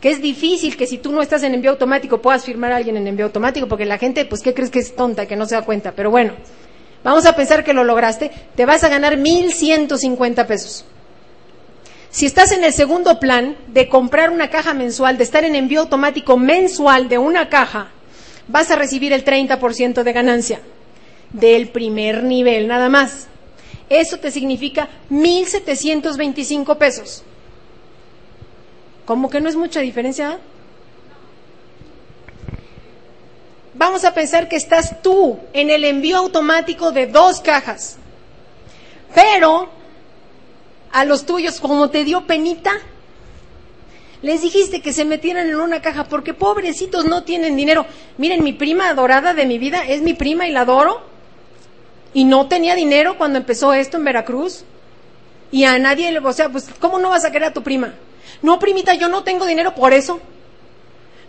[0.00, 2.96] que es difícil que si tú no estás en envío automático puedas firmar a alguien
[2.96, 5.54] en envío automático, porque la gente, pues, ¿qué crees que es tonta, que no se
[5.54, 5.92] da cuenta?
[5.92, 6.32] Pero bueno,
[7.04, 10.84] vamos a pensar que lo lograste, te vas a ganar 1.150 pesos.
[12.10, 15.80] Si estás en el segundo plan de comprar una caja mensual, de estar en envío
[15.80, 17.88] automático mensual de una caja,
[18.48, 20.60] vas a recibir el 30% de ganancia
[21.32, 23.28] del primer nivel nada más.
[23.88, 27.22] Eso te significa 1.725 pesos.
[29.04, 30.38] ¿Cómo que no es mucha diferencia?
[33.80, 37.96] Vamos a pensar que estás tú en el envío automático de dos cajas,
[39.14, 39.70] pero
[40.92, 42.72] a los tuyos como te dio penita?
[44.20, 47.86] Les dijiste que se metieran en una caja porque pobrecitos no tienen dinero.
[48.18, 51.00] Miren, mi prima adorada de mi vida es mi prima y la adoro.
[52.12, 54.64] Y no tenía dinero cuando empezó esto en Veracruz.
[55.50, 57.94] Y a nadie le, o sea, pues, ¿cómo no vas a querer a tu prima?
[58.42, 60.20] No, primita, yo no tengo dinero por eso.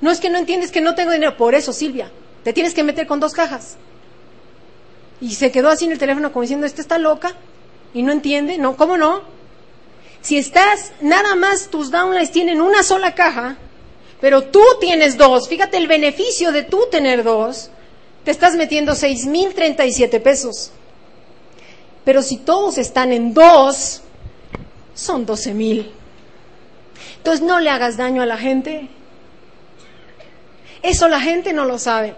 [0.01, 2.11] No es que no entiendes que no tengo dinero, por eso, Silvia.
[2.43, 3.77] Te tienes que meter con dos cajas.
[5.19, 7.33] Y se quedó así en el teléfono como diciendo, ¿esta está loca?
[7.93, 9.21] Y no entiende, no, ¿cómo no?
[10.21, 13.57] Si estás, nada más tus downlines tienen una sola caja,
[14.19, 17.69] pero tú tienes dos, fíjate el beneficio de tú tener dos,
[18.23, 20.71] te estás metiendo seis mil treinta y siete pesos.
[22.05, 24.01] Pero si todos están en dos,
[24.93, 25.91] son 12 mil.
[27.17, 28.89] Entonces no le hagas daño a la gente.
[30.81, 32.15] Eso la gente no lo sabe.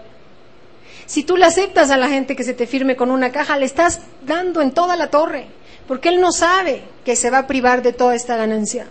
[1.06, 3.66] Si tú le aceptas a la gente que se te firme con una caja, le
[3.66, 5.46] estás dando en toda la torre,
[5.86, 8.86] porque él no sabe que se va a privar de toda esta ganancia.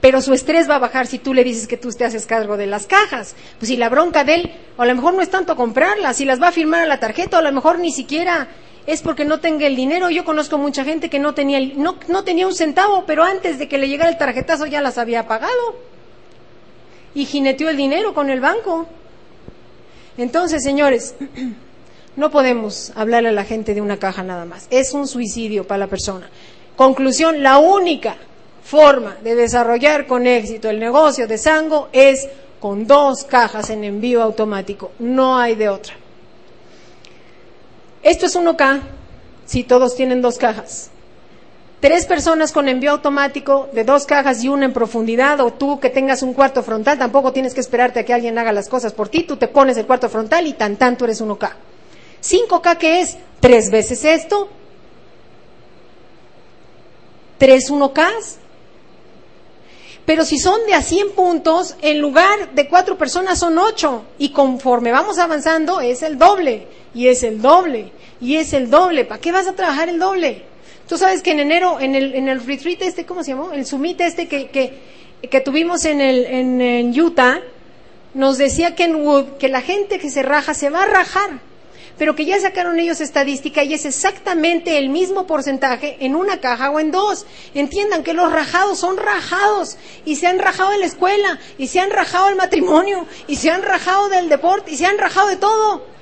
[0.00, 2.58] Pero su estrés va a bajar si tú le dices que tú te haces cargo
[2.58, 3.34] de las cajas.
[3.58, 6.26] Pues si la bronca de él, o a lo mejor no es tanto comprarlas, si
[6.26, 8.48] las va a firmar a la tarjeta, o a lo mejor ni siquiera
[8.86, 10.10] es porque no tenga el dinero.
[10.10, 13.66] Yo conozco mucha gente que no tenía, no, no tenía un centavo, pero antes de
[13.66, 15.78] que le llegara el tarjetazo ya las había pagado.
[17.14, 18.86] Y jineteó el dinero con el banco.
[20.16, 21.14] Entonces, señores,
[22.16, 24.66] no podemos hablarle a la gente de una caja nada más.
[24.70, 26.28] Es un suicidio para la persona.
[26.76, 28.16] Conclusión, la única
[28.64, 32.28] forma de desarrollar con éxito el negocio de Sango es
[32.60, 34.92] con dos cajas en envío automático.
[34.98, 35.94] No hay de otra.
[38.02, 38.80] Esto es 1K
[39.46, 40.90] si todos tienen dos cajas
[41.84, 45.90] tres personas con envío automático de dos cajas y una en profundidad, o tú que
[45.90, 49.10] tengas un cuarto frontal, tampoco tienes que esperarte a que alguien haga las cosas por
[49.10, 51.50] ti, tú te pones el cuarto frontal y tan tanto eres 1K.
[52.22, 54.48] 5K que es tres veces esto,
[57.36, 58.36] tres 1Ks.
[60.06, 64.04] Pero si son de a 100 puntos, en lugar de cuatro personas son ocho.
[64.16, 67.92] Y conforme vamos avanzando, es el doble, y es el doble,
[68.22, 69.04] y es el doble.
[69.04, 70.53] ¿Para qué vas a trabajar el doble?
[70.88, 73.52] Tú sabes que en enero, en el, en el retreat este, ¿cómo se llamó?
[73.52, 74.74] El summit este que, que,
[75.30, 77.40] que tuvimos en, el, en, Utah,
[78.12, 81.40] nos decía que en Wood, que la gente que se raja se va a rajar,
[81.96, 86.70] pero que ya sacaron ellos estadística y es exactamente el mismo porcentaje en una caja
[86.70, 87.24] o en dos.
[87.54, 91.80] Entiendan que los rajados son rajados y se han rajado en la escuela y se
[91.80, 95.36] han rajado el matrimonio y se han rajado del deporte y se han rajado de
[95.36, 95.93] todo.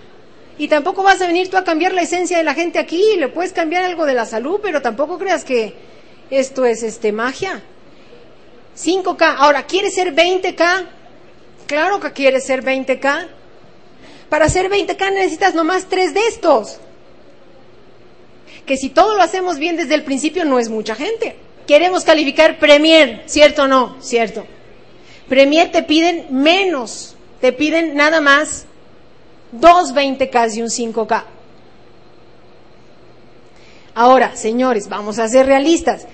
[0.58, 3.28] Y tampoco vas a venir tú a cambiar la esencia de la gente aquí, le
[3.28, 5.74] puedes cambiar algo de la salud, pero tampoco creas que
[6.30, 7.62] esto es este magia.
[8.76, 10.86] 5K, ahora, ¿quieres ser 20K?
[11.66, 13.28] Claro que quieres ser 20K.
[14.28, 16.78] Para ser 20K necesitas nomás tres de estos.
[18.66, 21.36] Que si todo lo hacemos bien desde el principio no es mucha gente.
[21.66, 23.96] Queremos calificar Premier, ¿cierto o no?
[24.00, 24.46] Cierto.
[25.28, 28.66] Premier te piden menos, te piden nada más
[29.52, 31.24] dos 20K y un 5K.
[33.94, 36.06] Ahora, señores, vamos a ser realistas.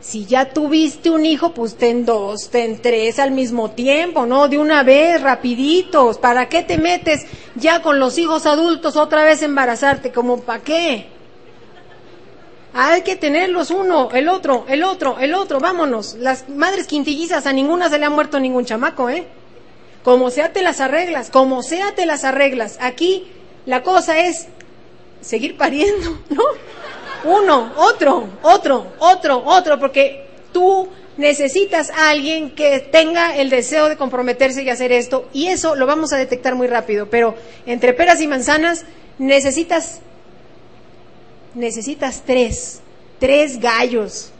[0.00, 4.48] Si ya tuviste un hijo, pues ten dos, ten tres al mismo tiempo, ¿no?
[4.48, 6.18] De una vez, rapiditos.
[6.18, 10.10] ¿Para qué te metes ya con los hijos adultos otra vez embarazarte?
[10.10, 11.06] ¿Como para qué?
[12.72, 16.14] Hay que tenerlos uno, el otro, el otro, el otro, vámonos.
[16.14, 19.26] Las madres quintillizas, a ninguna se le ha muerto ningún chamaco, ¿eh?
[20.02, 22.78] Como sea te las arreglas, como sea te las arreglas.
[22.80, 23.30] Aquí
[23.66, 24.46] la cosa es
[25.20, 26.42] seguir pariendo, ¿no?
[27.24, 33.96] Uno, otro, otro, otro, otro, porque tú necesitas a alguien que tenga el deseo de
[33.96, 37.34] comprometerse y hacer esto, y eso lo vamos a detectar muy rápido, pero
[37.66, 38.86] entre peras y manzanas
[39.18, 40.00] necesitas,
[41.54, 42.80] necesitas tres,
[43.18, 44.32] tres gallos,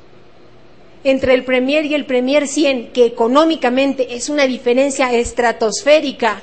[1.05, 6.43] entre el Premier y el Premier 100, que económicamente es una diferencia estratosférica,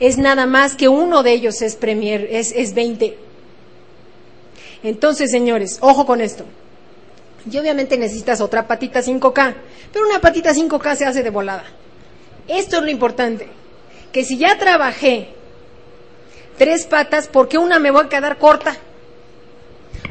[0.00, 3.18] es nada más que uno de ellos es Premier, es, es 20.
[4.84, 6.44] Entonces, señores, ojo con esto.
[7.50, 9.54] Y obviamente necesitas otra patita 5K,
[9.92, 11.64] pero una patita 5K se hace de volada.
[12.46, 13.48] Esto es lo importante,
[14.12, 15.28] que si ya trabajé
[16.56, 18.76] tres patas, ¿por qué una me voy a quedar corta?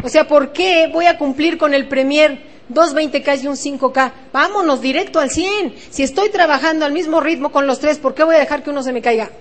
[0.03, 2.39] O sea, ¿por qué voy a cumplir con el Premier
[2.73, 4.11] 220K y un 5K?
[4.31, 5.73] Vámonos directo al 100.
[5.89, 8.69] Si estoy trabajando al mismo ritmo con los tres, ¿por qué voy a dejar que
[8.69, 9.31] uno se me caiga?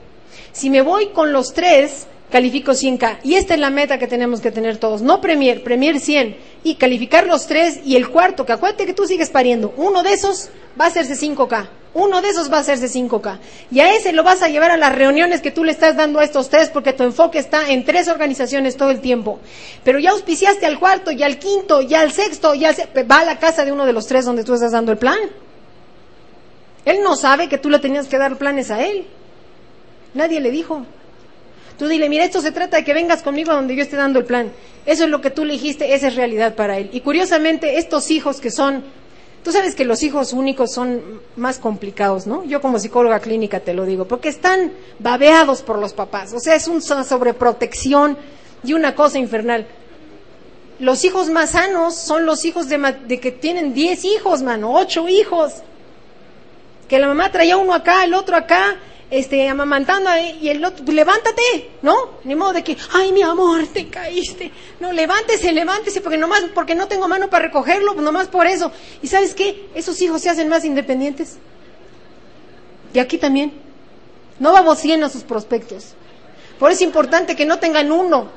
[0.52, 3.18] Si me voy con los tres, califico 100K.
[3.22, 5.02] Y esta es la meta que tenemos que tener todos.
[5.02, 6.36] No Premier, Premier 100.
[6.64, 9.74] Y calificar los tres y el cuarto, que acuérdate que tú sigues pariendo.
[9.76, 10.48] Uno de esos
[10.80, 11.68] va a hacerse 5K.
[11.96, 13.38] Uno de esos va a hacerse 5K.
[13.70, 16.18] Y a ese lo vas a llevar a las reuniones que tú le estás dando
[16.18, 19.40] a estos tres porque tu enfoque está en tres organizaciones todo el tiempo.
[19.82, 22.74] Pero ya auspiciaste al cuarto y al quinto y al sexto, ya
[23.10, 25.18] va a la casa de uno de los tres donde tú estás dando el plan.
[26.84, 29.06] Él no sabe que tú le tenías que dar planes a él.
[30.12, 30.84] Nadie le dijo.
[31.78, 34.18] Tú dile, mira, esto se trata de que vengas conmigo a donde yo esté dando
[34.18, 34.52] el plan.
[34.84, 36.90] Eso es lo que tú le dijiste, esa es realidad para él.
[36.92, 38.84] Y curiosamente, estos hijos que son
[39.46, 42.42] Tú sabes que los hijos únicos son más complicados, ¿no?
[42.46, 46.32] Yo como psicóloga clínica te lo digo, porque están babeados por los papás.
[46.32, 48.18] O sea, es una sobreprotección
[48.64, 49.68] y una cosa infernal.
[50.80, 55.08] Los hijos más sanos son los hijos de, de que tienen 10 hijos, mano, 8
[55.10, 55.52] hijos.
[56.88, 58.78] Que la mamá traía uno acá, el otro acá,
[59.10, 61.94] este, amamantando y el otro, levántate, ¿no?
[62.24, 64.50] Ni modo de que, ay, mi amor, te caíste.
[64.80, 68.72] No, levántese, levántese, porque nomás, porque no tengo mano para recogerlo, nomás por eso.
[69.02, 69.68] ¿Y sabes qué?
[69.74, 71.38] Esos hijos se hacen más independientes.
[72.92, 73.52] Y aquí también.
[74.38, 75.94] No vamos a sus prospectos.
[76.58, 78.28] Por eso es importante que no tengan uno.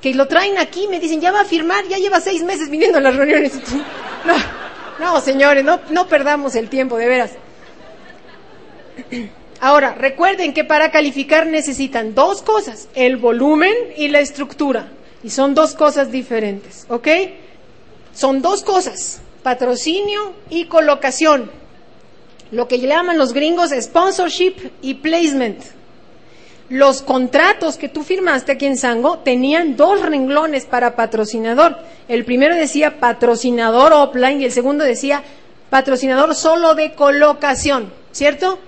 [0.00, 2.98] Que lo traen aquí, me dicen, ya va a firmar, ya lleva seis meses viniendo
[2.98, 3.52] a las reuniones.
[4.24, 4.34] No,
[4.98, 7.30] no, señores, no, no perdamos el tiempo, de veras.
[9.60, 14.92] Ahora, recuerden que para calificar necesitan dos cosas, el volumen y la estructura.
[15.24, 17.08] Y son dos cosas diferentes, ¿ok?
[18.14, 21.50] Son dos cosas, patrocinio y colocación.
[22.52, 25.60] Lo que llaman los gringos sponsorship y placement.
[26.70, 31.78] Los contratos que tú firmaste aquí en Sango tenían dos renglones para patrocinador.
[32.08, 35.22] El primero decía patrocinador offline y el segundo decía
[35.70, 38.58] patrocinador solo de colocación, ¿cierto?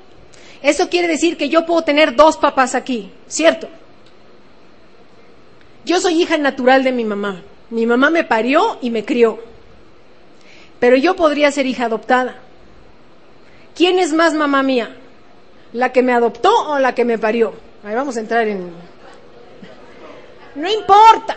[0.63, 3.69] Eso quiere decir que yo puedo tener dos papás aquí, ¿cierto?
[5.85, 7.43] Yo soy hija natural de mi mamá.
[7.71, 9.39] Mi mamá me parió y me crió.
[10.79, 12.37] Pero yo podría ser hija adoptada.
[13.75, 14.97] ¿Quién es más mamá mía?
[15.73, 17.55] ¿La que me adoptó o la que me parió?
[17.85, 18.71] Ahí vamos a entrar en...
[20.55, 21.37] No importa.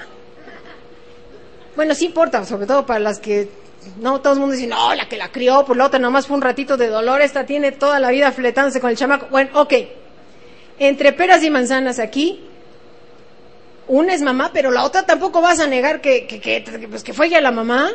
[1.76, 3.50] Bueno, sí importa, sobre todo para las que
[4.00, 6.36] no, todo el mundo dice, no, la que la crió, por la otra nomás fue
[6.36, 9.28] un ratito de dolor, esta tiene toda la vida fletándose con el chamaco.
[9.30, 9.74] Bueno, ok.
[10.80, 12.44] Entre peras y manzanas aquí,
[13.88, 17.14] una es mamá, pero la otra tampoco vas a negar que, que, que, pues que
[17.14, 17.92] fue ya la mamá.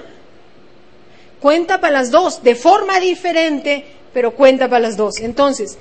[1.40, 5.18] Cuenta para las dos, de forma diferente, pero cuenta para las dos.
[5.20, 5.78] Entonces,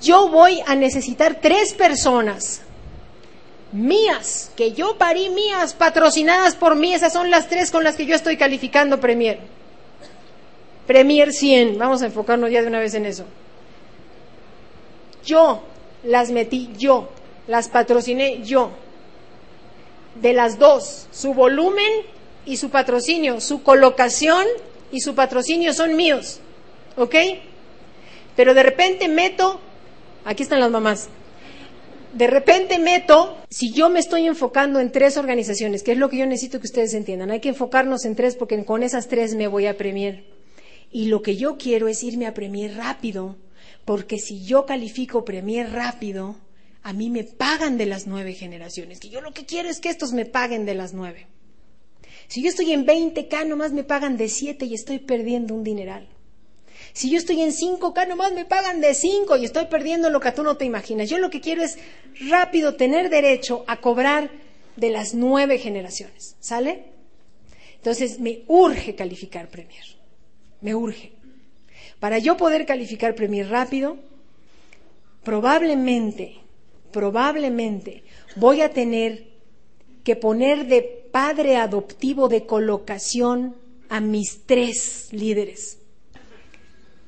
[0.00, 2.62] yo voy a necesitar tres personas
[3.74, 8.06] mías, que yo parí mías, patrocinadas por mí, esas son las tres con las que
[8.06, 9.40] yo estoy calificando Premier.
[10.86, 13.24] Premier 100, vamos a enfocarnos ya de una vez en eso.
[15.24, 15.62] Yo
[16.04, 17.08] las metí, yo,
[17.48, 18.70] las patrociné yo.
[20.20, 21.90] De las dos, su volumen
[22.46, 24.46] y su patrocinio, su colocación
[24.92, 26.38] y su patrocinio son míos,
[26.96, 27.16] ¿ok?
[28.36, 29.58] Pero de repente meto,
[30.24, 31.08] aquí están las mamás,
[32.14, 36.18] de repente meto, si yo me estoy enfocando en tres organizaciones, que es lo que
[36.18, 39.48] yo necesito que ustedes entiendan, hay que enfocarnos en tres porque con esas tres me
[39.48, 40.22] voy a premiar.
[40.90, 43.36] Y lo que yo quiero es irme a premier rápido,
[43.84, 46.36] porque si yo califico premier rápido,
[46.82, 49.88] a mí me pagan de las nueve generaciones, que yo lo que quiero es que
[49.88, 51.26] estos me paguen de las nueve.
[52.28, 56.08] Si yo estoy en 20K, nomás me pagan de siete y estoy perdiendo un dineral.
[56.94, 60.30] Si yo estoy en 5K, nomás me pagan de 5 y estoy perdiendo lo que
[60.30, 61.10] tú no te imaginas.
[61.10, 61.76] Yo lo que quiero es
[62.30, 64.30] rápido tener derecho a cobrar
[64.76, 66.36] de las nueve generaciones.
[66.38, 66.84] ¿Sale?
[67.74, 69.84] Entonces me urge calificar Premier.
[70.60, 71.12] Me urge.
[71.98, 73.98] Para yo poder calificar Premier rápido,
[75.24, 76.36] probablemente,
[76.92, 78.04] probablemente
[78.36, 79.26] voy a tener
[80.04, 83.56] que poner de padre adoptivo de colocación
[83.88, 85.78] a mis tres líderes.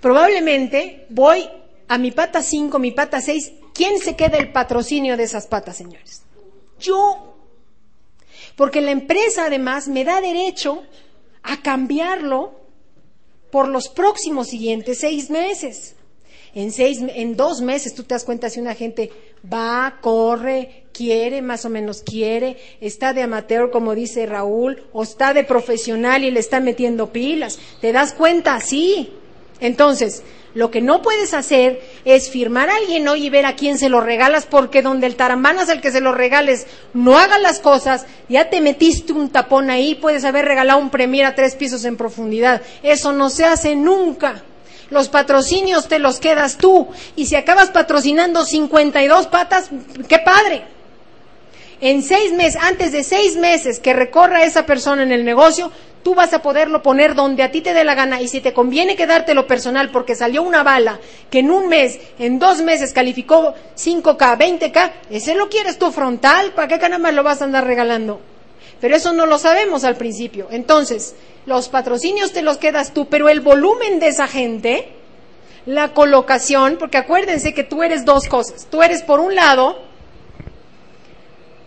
[0.00, 1.48] Probablemente voy
[1.88, 3.52] a mi pata 5, mi pata 6.
[3.72, 6.22] ¿Quién se queda el patrocinio de esas patas, señores?
[6.78, 7.34] Yo.
[8.56, 10.82] Porque la empresa además me da derecho
[11.42, 12.54] a cambiarlo
[13.50, 15.94] por los próximos siguientes seis meses.
[16.54, 19.12] En, seis, en dos meses tú te das cuenta si una gente
[19.52, 25.34] va, corre, quiere, más o menos quiere, está de amateur, como dice Raúl, o está
[25.34, 27.58] de profesional y le está metiendo pilas.
[27.82, 28.58] ¿Te das cuenta?
[28.60, 29.12] Sí.
[29.60, 30.22] Entonces,
[30.54, 33.90] lo que no puedes hacer es firmar a alguien hoy y ver a quién se
[33.90, 38.06] lo regalas, porque donde el tarambanas al que se lo regales no haga las cosas,
[38.28, 41.98] ya te metiste un tapón ahí, puedes haber regalado un premier a tres pisos en
[41.98, 42.62] profundidad.
[42.82, 44.42] Eso no se hace nunca.
[44.88, 46.88] Los patrocinios te los quedas tú.
[47.16, 49.70] Y si acabas patrocinando 52 patas,
[50.08, 50.62] qué padre.
[51.80, 55.70] En seis meses, antes de seis meses que recorra esa persona en el negocio,
[56.06, 58.52] tú vas a poderlo poner donde a ti te dé la gana y si te
[58.52, 61.00] conviene quedártelo personal porque salió una bala
[61.30, 66.52] que en un mes, en dos meses calificó 5K, 20K, ese lo quieres tú frontal,
[66.52, 68.20] ¿para qué caramba lo vas a andar regalando?
[68.80, 70.46] Pero eso no lo sabemos al principio.
[70.52, 74.92] Entonces, los patrocinios te los quedas tú, pero el volumen de esa gente,
[75.64, 78.68] la colocación, porque acuérdense que tú eres dos cosas.
[78.70, 79.76] Tú eres por un lado,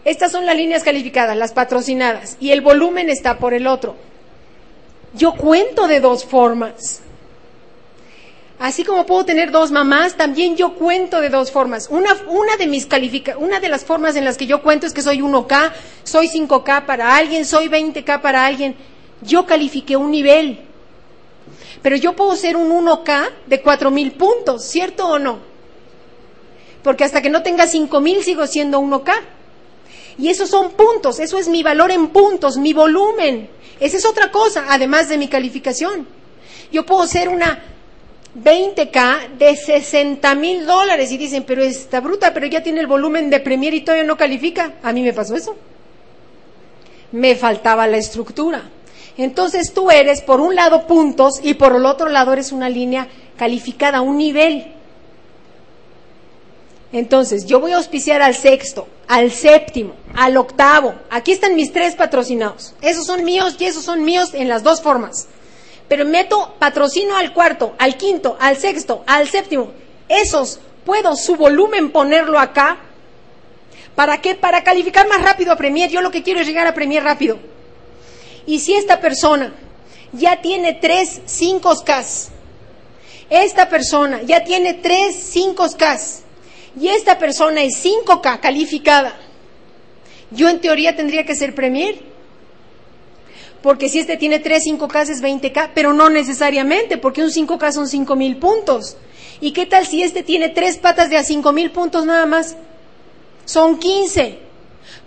[0.06, 4.08] estas son las líneas calificadas, las patrocinadas, y el volumen está por el otro.
[5.14, 7.02] Yo cuento de dos formas.
[8.60, 11.88] Así como puedo tener dos mamás, también yo cuento de dos formas.
[11.90, 14.94] Una, una de mis califica, una de las formas en las que yo cuento es
[14.94, 15.72] que soy 1K,
[16.04, 18.76] soy 5K para alguien, soy 20K para alguien.
[19.22, 20.60] Yo califiqué un nivel.
[21.82, 25.50] Pero yo puedo ser un 1K de 4000 puntos, ¿cierto o no?
[26.84, 29.14] porque hasta que no tenga 5000 sigo siendo 1K.
[30.18, 33.50] Y esos son puntos, eso es mi valor en puntos, mi volumen.
[33.80, 36.08] Esa es otra cosa, además de mi calificación.
[36.72, 37.60] Yo puedo ser una
[38.36, 43.30] 20K de 60 mil dólares y dicen, pero está bruta, pero ya tiene el volumen
[43.30, 44.76] de Premier y todavía no califica.
[44.84, 45.56] A mí me pasó eso.
[47.12, 48.70] Me faltaba la estructura.
[49.18, 53.08] Entonces tú eres, por un lado, puntos y por el otro lado eres una línea
[53.38, 54.74] calificada, un nivel.
[56.92, 60.96] Entonces, yo voy a auspiciar al sexto, al séptimo, al octavo.
[61.12, 62.74] Aquí están mis tres patrocinados.
[62.82, 65.28] Esos son míos y esos son míos en las dos formas.
[65.88, 69.72] Pero meto patrocino al cuarto, al quinto, al sexto, al séptimo.
[70.08, 72.80] Esos puedo su volumen ponerlo acá.
[73.94, 74.34] ¿Para qué?
[74.34, 75.92] Para calificar más rápido a Premier.
[75.92, 77.38] Yo lo que quiero es llegar a Premier rápido.
[78.48, 79.54] Y si esta persona
[80.12, 82.30] ya tiene tres 5K,
[83.30, 86.24] esta persona ya tiene tres 5K
[86.80, 89.16] y esta persona es 5K calificada,
[90.32, 92.08] yo en teoría tendría que ser Premier.
[93.62, 97.88] Porque si este tiene 3 5K es 20K, pero no necesariamente, porque un 5K son
[97.88, 98.96] 5000 puntos.
[99.42, 102.56] ¿Y qué tal si este tiene tres patas de a 5000 puntos nada más?
[103.46, 104.40] Son 15.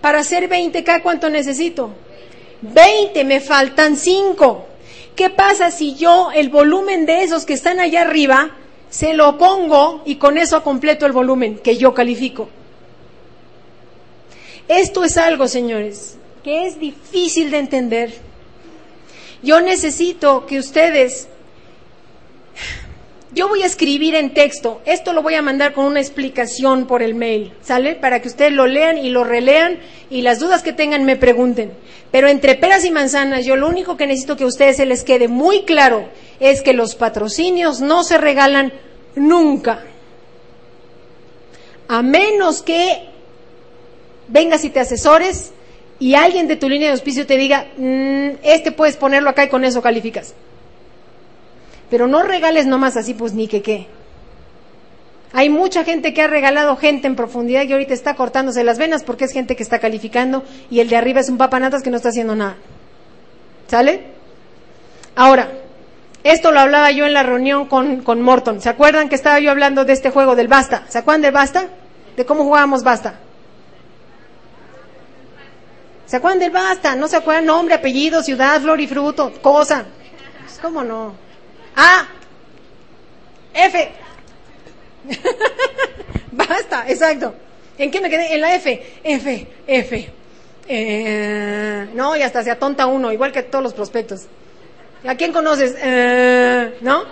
[0.01, 1.93] Para hacer 20K, ¿cuánto necesito?
[2.63, 4.67] 20, me faltan 5.
[5.17, 8.57] ¿Qué pasa si yo el volumen de esos que están allá arriba
[8.93, 12.51] se lo pongo y con eso completo el volumen que yo califico?
[14.69, 18.13] Esto es algo, señores, que es difícil de entender.
[19.43, 21.27] Yo necesito que ustedes
[23.35, 27.03] yo voy a escribir en texto, esto lo voy a mandar con una explicación por
[27.03, 27.95] el mail, ¿sale?
[27.95, 29.79] Para que ustedes lo lean y lo relean
[30.11, 31.73] y las dudas que tengan me pregunten.
[32.11, 35.03] Pero entre peras y manzanas, yo lo único que necesito que a ustedes se les
[35.03, 36.09] quede muy claro
[36.41, 38.71] es que los patrocinios no se regalan
[39.15, 39.83] nunca.
[41.89, 43.09] A menos que
[44.29, 45.53] vengas y te asesores
[45.99, 49.49] y alguien de tu línea de auspicio te diga, mm, este puedes ponerlo acá y
[49.49, 50.35] con eso calificas.
[51.93, 53.87] Pero no regales nomás así, pues ni que qué.
[55.35, 59.05] Hay mucha gente que ha regalado gente en profundidad y ahorita está cortándose las venas
[59.05, 61.99] porque es gente que está calificando y el de arriba es un papanatas que no
[61.99, 62.57] está haciendo nada.
[63.67, 64.07] ¿Sale?
[65.17, 65.53] Ahora,
[66.25, 68.63] esto lo hablaba yo en la reunión con, con Morton.
[68.63, 70.87] ¿Se acuerdan que estaba yo hablando de este juego del basta?
[70.89, 71.67] ¿Se acuerdan del basta?
[72.17, 73.21] De cómo jugábamos basta.
[76.07, 76.97] ¿Se acuerdan del basta?
[76.97, 79.85] ¿No se acuerdan nombre, apellido, ciudad, flor y fruto, cosa?
[80.63, 81.32] ¿Cómo no?
[81.77, 82.09] A,
[83.55, 83.91] F.
[86.33, 87.35] Basta, exacto.
[87.79, 88.35] ¿En qué me quedé?
[88.35, 88.83] En la F.
[89.03, 90.11] F, F.
[90.69, 94.27] Eh, no, y hasta se atonta uno, igual que todos los prospectos.
[95.07, 95.75] ¿A quién conoces?
[95.83, 97.05] Eh, ¿No?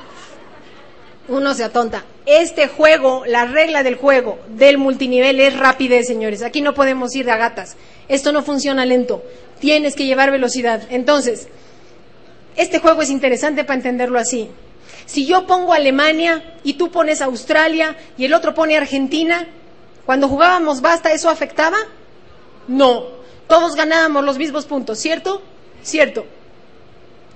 [1.28, 2.04] Uno se atonta.
[2.26, 6.42] Este juego, la regla del juego del multinivel es rapidez, señores.
[6.42, 7.76] Aquí no podemos ir de gatas.
[8.08, 9.22] Esto no funciona lento.
[9.61, 10.82] Tienes que llevar velocidad.
[10.90, 11.48] Entonces,
[12.61, 14.50] este juego es interesante para entenderlo así.
[15.06, 19.46] Si yo pongo Alemania y tú pones Australia y el otro pone Argentina,
[20.04, 21.78] cuando jugábamos basta, ¿eso afectaba?
[22.68, 23.04] No.
[23.48, 25.42] Todos ganábamos los mismos puntos, ¿cierto?
[25.82, 26.26] Cierto.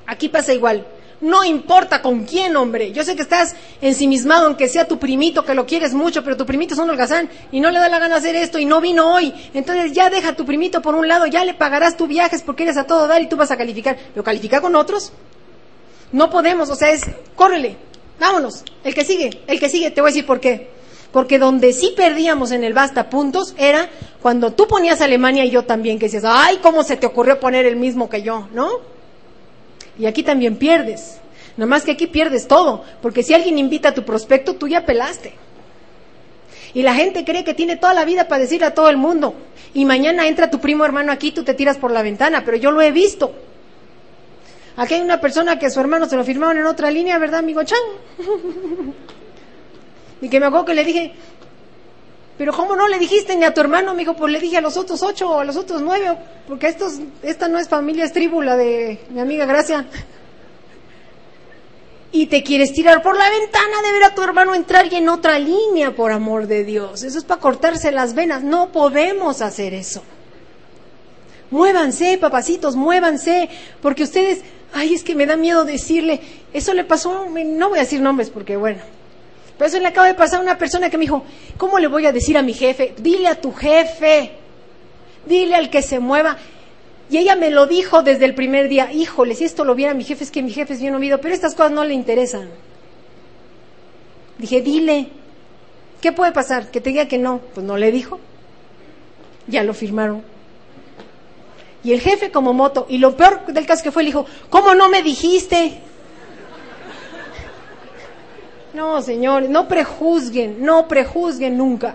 [0.06, 0.86] Aquí pasa igual.
[1.24, 2.92] No importa con quién, hombre.
[2.92, 6.44] Yo sé que estás ensimismado, aunque sea tu primito, que lo quieres mucho, pero tu
[6.44, 9.14] primito es un holgazán y no le da la gana hacer esto y no vino
[9.14, 9.32] hoy.
[9.54, 12.64] Entonces ya deja a tu primito por un lado, ya le pagarás tu viajes porque
[12.64, 13.96] eres a todo dar y tú vas a calificar.
[14.12, 15.14] Pero calificar con otros.
[16.12, 17.78] No podemos, o sea, es, córrele,
[18.20, 18.62] vámonos.
[18.84, 20.68] El que sigue, el que sigue, te voy a decir por qué.
[21.10, 23.88] Porque donde sí perdíamos en el basta puntos era
[24.20, 27.64] cuando tú ponías Alemania y yo también, que decías, ay, ¿cómo se te ocurrió poner
[27.64, 28.46] el mismo que yo?
[28.52, 28.92] ¿No?
[29.98, 31.20] Y aquí también pierdes.
[31.56, 34.84] Nada más que aquí pierdes todo, porque si alguien invita a tu prospecto, tú ya
[34.84, 35.34] pelaste.
[36.74, 39.34] Y la gente cree que tiene toda la vida para decirle a todo el mundo.
[39.72, 42.72] Y mañana entra tu primo hermano aquí, tú te tiras por la ventana, pero yo
[42.72, 43.32] lo he visto.
[44.76, 47.38] Aquí hay una persona que a su hermano se lo firmaron en otra línea, ¿verdad,
[47.38, 47.78] amigo Chan?
[50.20, 51.12] y que me acuerdo que le dije,
[52.36, 54.14] pero ¿cómo no le dijiste ni a tu hermano, amigo?
[54.14, 56.16] Pues le dije a los otros ocho o a los otros nueve,
[56.48, 59.86] porque estos, esta no es familia, es la de mi amiga Gracia.
[62.10, 65.08] Y te quieres tirar por la ventana de ver a tu hermano entrar y en
[65.08, 67.02] otra línea, por amor de Dios.
[67.02, 68.42] Eso es para cortarse las venas.
[68.44, 70.02] No podemos hacer eso.
[71.50, 73.48] Muévanse, papacitos, muévanse,
[73.80, 76.20] porque ustedes, ay, es que me da miedo decirle,
[76.52, 78.80] eso le pasó, no voy a decir nombres porque bueno,
[79.56, 81.24] pero eso le acaba de pasar a una persona que me dijo,
[81.56, 82.94] ¿cómo le voy a decir a mi jefe?
[82.98, 84.32] Dile a tu jefe,
[85.26, 86.36] dile al que se mueva.
[87.10, 90.04] Y ella me lo dijo desde el primer día, híjole, si esto lo viera mi
[90.04, 92.48] jefe, es que mi jefe es bien oído, pero estas cosas no le interesan.
[94.38, 95.08] Dije, dile
[96.04, 96.70] ¿Qué puede pasar?
[96.70, 97.40] Que te diga que no.
[97.54, 98.20] Pues no le dijo.
[99.46, 100.22] Ya lo firmaron.
[101.82, 104.74] Y el jefe como moto, y lo peor del caso que fue, le dijo, ¿cómo
[104.74, 105.80] no me dijiste?
[108.74, 111.94] No, señores, no prejuzguen, no prejuzguen nunca.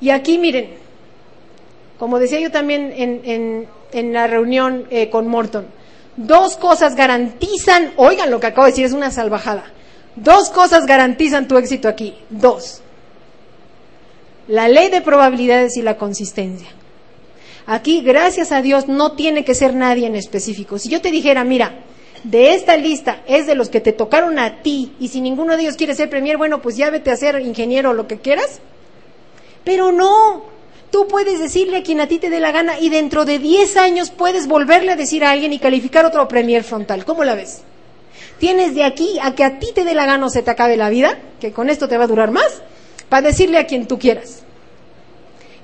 [0.00, 0.70] Y aquí miren,
[1.98, 5.66] como decía yo también en, en, la reunión eh, con Morton,
[6.16, 9.64] dos cosas garantizan, oigan lo que acabo de decir, es una salvajada,
[10.16, 12.82] dos cosas garantizan tu éxito aquí, dos.
[14.48, 16.68] La ley de probabilidades y la consistencia.
[17.66, 20.78] Aquí, gracias a Dios, no tiene que ser nadie en específico.
[20.78, 21.84] Si yo te dijera, mira,
[22.24, 25.62] de esta lista es de los que te tocaron a ti y si ninguno de
[25.62, 28.60] ellos quiere ser premier, bueno, pues ya vete a ser ingeniero o lo que quieras.
[29.64, 30.44] Pero no,
[30.90, 33.76] tú puedes decirle a quien a ti te dé la gana y dentro de 10
[33.76, 37.04] años puedes volverle a decir a alguien y calificar otro premier frontal.
[37.04, 37.62] ¿Cómo la ves?
[38.38, 40.76] Tienes de aquí a que a ti te dé la gana o se te acabe
[40.76, 42.62] la vida, que con esto te va a durar más,
[43.08, 44.42] para decirle a quien tú quieras.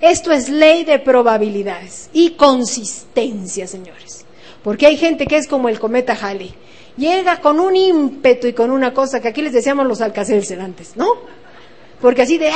[0.00, 4.23] Esto es ley de probabilidades y consistencia, señores.
[4.64, 6.52] Porque hay gente que es como el cometa Halley.
[6.96, 10.96] Llega con un ímpetu y con una cosa que aquí les decíamos los alcacelser antes,
[10.96, 11.06] ¿no?
[12.00, 12.50] Porque así de...
[12.50, 12.54] ¡ah!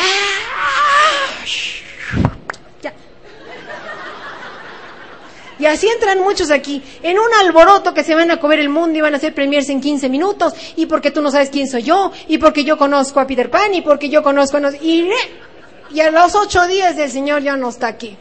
[5.61, 8.97] Y así entran muchos aquí, en un alboroto que se van a comer el mundo
[8.97, 11.83] y van a hacer premiers en 15 minutos, y porque tú no sabes quién soy
[11.83, 14.71] yo, y porque yo conozco a Peter Pan, y porque yo conozco a...
[14.81, 15.11] Y
[15.91, 18.17] y a los ocho días el Señor ya no está aquí.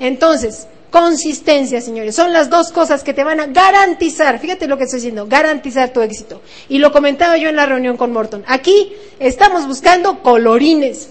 [0.00, 4.84] Entonces, consistencia, señores, son las dos cosas que te van a garantizar, fíjate lo que
[4.84, 6.40] estoy diciendo, garantizar tu éxito.
[6.68, 8.44] Y lo comentaba yo en la reunión con Morton.
[8.46, 11.10] Aquí estamos buscando colorines.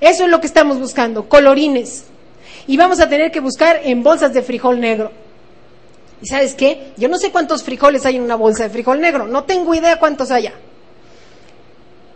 [0.00, 2.04] Eso es lo que estamos buscando, colorines.
[2.66, 5.10] Y vamos a tener que buscar en bolsas de frijol negro.
[6.20, 6.92] ¿Y sabes qué?
[6.96, 9.98] Yo no sé cuántos frijoles hay en una bolsa de frijol negro, no tengo idea
[9.98, 10.52] cuántos haya.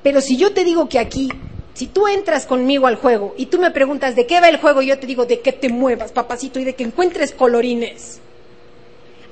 [0.02, 1.28] Pero si yo te digo que aquí
[1.74, 4.82] si tú entras conmigo al juego y tú me preguntas de qué va el juego,
[4.82, 8.20] yo te digo de qué te muevas, papacito, y de que encuentres colorines.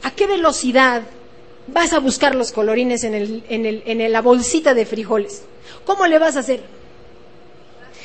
[0.03, 1.03] ¿A qué velocidad
[1.67, 5.43] vas a buscar los colorines en, el, en, el, en la bolsita de frijoles?
[5.85, 6.63] ¿Cómo le vas a hacer?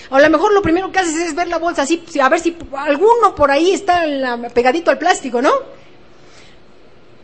[0.09, 2.55] A lo mejor lo primero que haces es ver la bolsa así, a ver si
[2.75, 4.03] alguno por ahí está
[4.53, 5.51] pegadito al plástico, ¿no?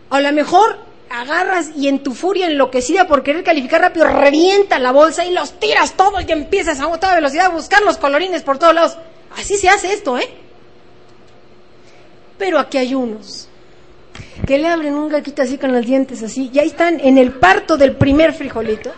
[0.10, 0.78] A lo mejor
[1.12, 5.60] agarras y en tu furia enloquecida por querer calificar rápido, revienta la bolsa y los
[5.60, 8.98] tiras todos y empiezas a toda velocidad a buscar los colorines por todos lados.
[9.38, 10.30] Así se hace esto, ¿eh?
[12.38, 13.48] Pero aquí hay unos
[14.48, 17.32] que le abren un gaquito así con los dientes así y ahí están en el
[17.34, 18.92] parto del primer frijolito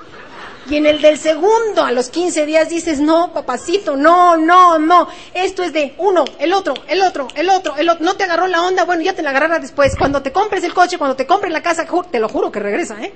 [0.70, 5.10] y en el del segundo, a los 15 días, dices, no, papacito, no, no, no.
[5.34, 8.06] Esto es de uno, el otro, el otro, el otro, el otro.
[8.06, 9.96] No te agarró la onda, bueno, ya te la agarrará después.
[9.98, 13.02] Cuando te compres el coche, cuando te compres la casa, te lo juro que regresa,
[13.02, 13.14] ¿eh?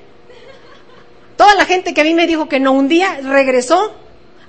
[1.38, 3.94] Toda la gente que a mí me dijo que no un día, regresó.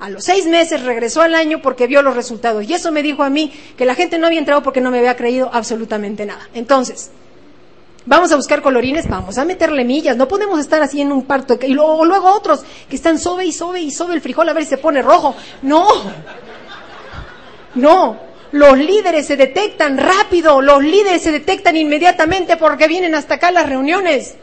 [0.01, 2.65] A los seis meses regresó al año porque vio los resultados.
[2.69, 4.99] Y eso me dijo a mí que la gente no había entrado porque no me
[4.99, 6.49] había creído absolutamente nada.
[6.55, 7.11] Entonces,
[8.09, 11.59] Vamos a buscar colorines, vamos a meterle millas, no podemos estar así en un parto.
[11.61, 14.65] Y luego, luego otros que están sobe y sobe y sobe el frijol a ver
[14.65, 15.37] si se pone rojo.
[15.61, 15.87] No,
[17.75, 18.19] no,
[18.53, 23.69] los líderes se detectan rápido, los líderes se detectan inmediatamente porque vienen hasta acá las
[23.69, 24.37] reuniones.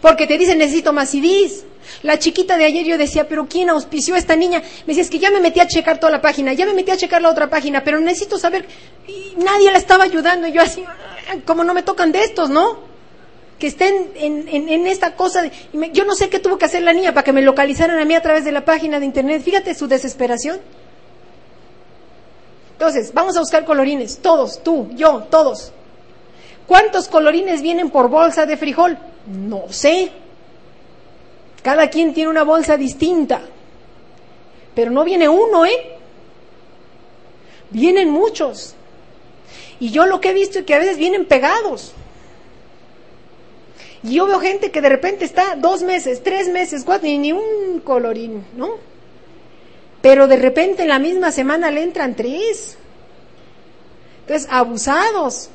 [0.00, 1.64] Porque te dicen necesito más CDs.
[2.04, 4.60] La chiquita de ayer yo decía, pero ¿quién auspició a esta niña?
[4.60, 6.92] Me decía, es que ya me metí a checar toda la página, ya me metí
[6.92, 8.64] a checar la otra página, pero necesito saber.
[9.08, 10.46] Y nadie la estaba ayudando.
[10.46, 12.91] Y yo así, ah, como no me tocan de estos, ¿no?
[13.62, 15.48] Que estén en, esta cosa.
[15.92, 18.12] yo no sé qué tuvo que hacer la niña para que me localizaran a mí
[18.12, 19.40] a través de la página de internet.
[19.40, 20.58] Fíjate su desesperación.
[22.72, 25.70] Entonces, vamos a buscar colorines, todos, tú, yo, todos.
[26.66, 28.98] ¿Cuántos colorines vienen por bolsa de frijol?
[29.28, 30.10] No sé.
[31.62, 33.42] Cada quien tiene una bolsa distinta.
[34.74, 35.98] Pero no viene uno, ¿eh?
[37.70, 38.74] Vienen muchos.
[39.78, 41.94] Y yo lo que he visto es que a veces vienen pegados.
[44.04, 47.80] Y yo veo gente que de repente está dos meses, tres meses, cuatro, ni un
[47.84, 48.76] colorín, ¿no?
[50.00, 52.76] Pero de repente en la misma semana le entran tres.
[54.22, 55.50] Entonces, abusados.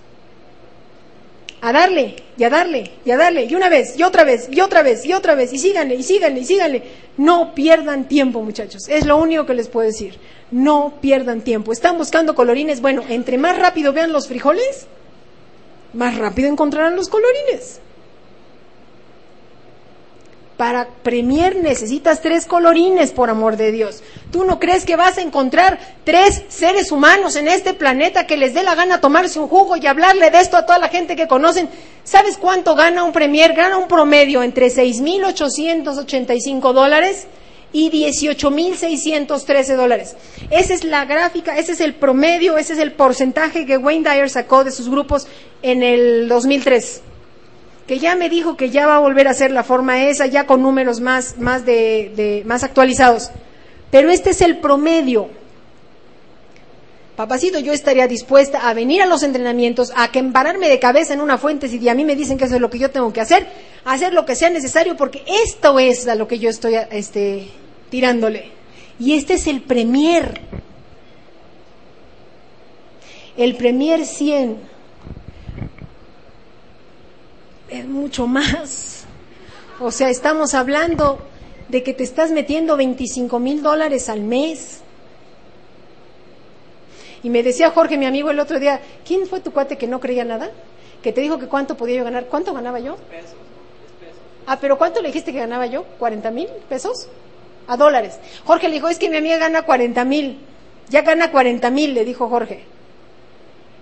[1.60, 4.62] A darle, y a darle, y a darle, y una vez, y otra vez, y
[4.62, 6.84] otra vez, y otra vez, y síganle, y síganle, y síganle.
[7.18, 8.88] No pierdan tiempo, muchachos.
[8.88, 10.20] Es lo único que les puedo decir.
[10.52, 11.74] No pierdan tiempo.
[11.74, 12.80] Están buscando colorines.
[12.80, 14.86] Bueno, entre más rápido vean los frijoles,
[15.94, 17.82] más rápido encontrarán los colorines.
[20.58, 24.02] Para premier necesitas tres colorines, por amor de Dios.
[24.32, 28.56] ¿Tú no crees que vas a encontrar tres seres humanos en este planeta que les
[28.56, 31.28] dé la gana tomarse un jugo y hablarle de esto a toda la gente que
[31.28, 31.70] conocen?
[32.04, 33.54] ¿Sabes cuánto gana un premier?
[33.54, 37.28] Gana un promedio entre 6.885 dólares
[37.72, 40.16] y 18.613 dólares.
[40.50, 44.32] Esa es la gráfica, ese es el promedio, ese es el porcentaje que Wayne Dyer
[44.32, 45.28] sacó de sus grupos
[45.62, 47.04] en el 2003.
[47.88, 50.46] Que ya me dijo que ya va a volver a ser la forma esa, ya
[50.46, 53.32] con números más, más, de, más actualizados.
[53.92, 55.30] Pero este es el promedio.
[57.16, 61.22] Papacito, yo estaría dispuesta a venir a los entrenamientos, a que embararme de cabeza en
[61.22, 63.22] una fuente si a mí me dicen que eso es lo que yo tengo que
[63.22, 63.48] hacer,
[63.86, 67.48] hacer lo que sea necesario, porque esto es a lo que yo estoy este,
[67.90, 68.52] tirándole.
[69.00, 70.42] Y este es el Premier.
[73.38, 74.77] El Premier 100
[77.70, 79.06] es mucho más.
[79.80, 81.20] O sea, estamos hablando
[81.70, 84.82] de que te estás metiendo 25 mil dólares al mes.
[87.24, 90.00] Y me decía Jorge, mi amigo, el otro día, ¿quién fue tu cuate que no
[90.00, 90.52] creía nada?
[91.02, 92.26] Que te dijo que cuánto podía yo ganar.
[92.26, 92.96] ¿Cuánto ganaba yo?
[93.10, 93.36] Pesos,
[94.46, 95.84] Ah, pero ¿cuánto le dijiste que ganaba yo?
[96.00, 97.10] ¿40 mil pesos?
[97.68, 98.18] A dólares.
[98.46, 100.40] Jorge le dijo, es que mi amiga gana 40 mil.
[100.90, 102.64] Ya gana 40 mil, le dijo Jorge.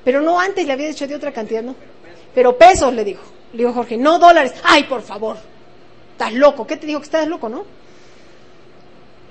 [0.03, 1.75] Pero no antes le había dicho de otra cantidad, ¿no?
[2.33, 3.21] Pero pesos, le dijo.
[3.55, 4.53] Le dijo Jorge, no dólares.
[4.63, 5.37] Ay, por favor.
[6.11, 6.67] Estás loco.
[6.67, 7.63] ¿Qué te dijo que estás loco, no?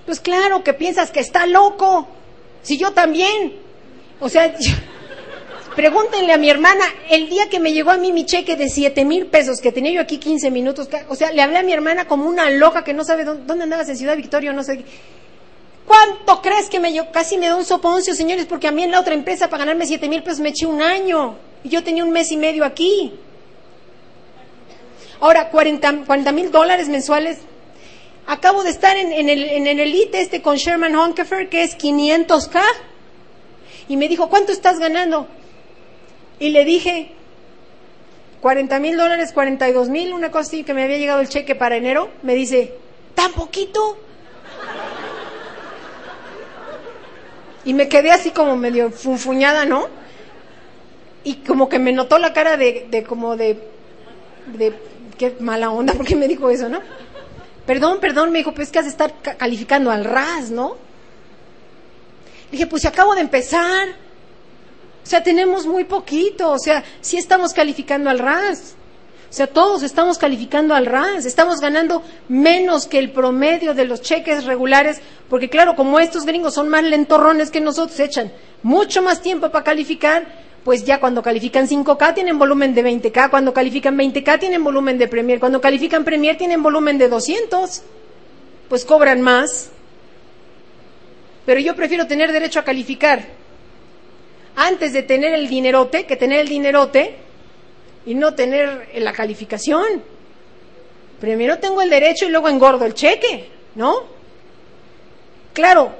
[0.06, 2.08] Pues claro que piensas que está loco.
[2.62, 3.52] Si yo también.
[4.20, 4.54] O sea,
[5.76, 9.04] pregúntenle a mi hermana, el día que me llegó a mí mi cheque de siete
[9.04, 12.06] mil pesos, que tenía yo aquí 15 minutos, o sea, le hablé a mi hermana
[12.06, 14.84] como una loca que no sabe dónde, dónde andabas en Ciudad Victoria, no sé.
[15.86, 17.10] ¿Cuánto crees que me dio?
[17.12, 19.84] Casi me da un soponcio, señores, porque a mí en la otra empresa para ganarme
[19.84, 21.36] siete mil pesos me eché un año.
[21.62, 23.12] Y yo tenía un mes y medio aquí.
[25.24, 27.38] Ahora, 40 mil dólares mensuales.
[28.26, 32.60] Acabo de estar en, el, en el elite este con Sherman Honkefer, que es 500K.
[33.88, 35.26] Y me dijo, ¿cuánto estás ganando?
[36.38, 37.12] Y le dije,
[38.42, 41.76] 40 mil dólares, 42 mil, una cosa así, que me había llegado el cheque para
[41.76, 42.10] enero.
[42.22, 42.74] Me dice,
[43.14, 43.96] ¿tan poquito?
[47.64, 49.88] Y me quedé así como medio funfuñada, ¿no?
[51.24, 53.72] Y como que me notó la cara de, de como de
[55.16, 56.80] qué mala onda, porque me dijo eso, ¿no?
[57.66, 60.76] Perdón, perdón, me dijo, pues es que has de estar calificando al RAS, ¿no?
[62.50, 63.88] Dije, pues si acabo de empezar.
[65.02, 68.74] O sea, tenemos muy poquito, o sea, sí estamos calificando al RAS.
[69.28, 74.00] O sea, todos estamos calificando al RAS, estamos ganando menos que el promedio de los
[74.00, 79.20] cheques regulares, porque claro, como estos gringos son más lentorrones que nosotros, echan mucho más
[79.20, 80.24] tiempo para calificar,
[80.64, 85.08] pues ya cuando califican 5K tienen volumen de 20K, cuando califican 20K tienen volumen de
[85.08, 87.82] Premier, cuando califican Premier tienen volumen de 200,
[88.68, 89.70] pues cobran más.
[91.44, 93.26] Pero yo prefiero tener derecho a calificar
[94.56, 97.16] antes de tener el dinerote que tener el dinerote
[98.06, 100.02] y no tener la calificación.
[101.20, 104.04] Primero tengo el derecho y luego engordo el cheque, ¿no?
[105.52, 105.92] Claro,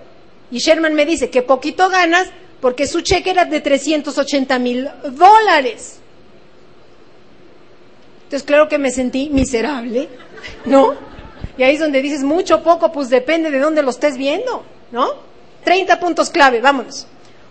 [0.51, 2.31] y Sherman me dice que poquito ganas,
[2.65, 5.99] porque su cheque era de 380 mil dólares.
[8.23, 10.09] Entonces, claro que me sentí miserable,
[10.65, 10.95] ¿no?
[11.59, 15.09] Y ahí es donde dices mucho, poco, pues depende de dónde lo estés viendo, ¿no?
[15.63, 17.07] 30 puntos clave, vámonos.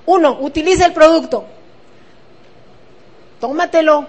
[0.07, 1.45] Uno, utiliza el producto.
[3.39, 4.07] Tómatelo.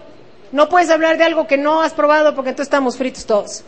[0.53, 3.63] No puedes hablar de algo que no has probado porque entonces estamos fritos todos.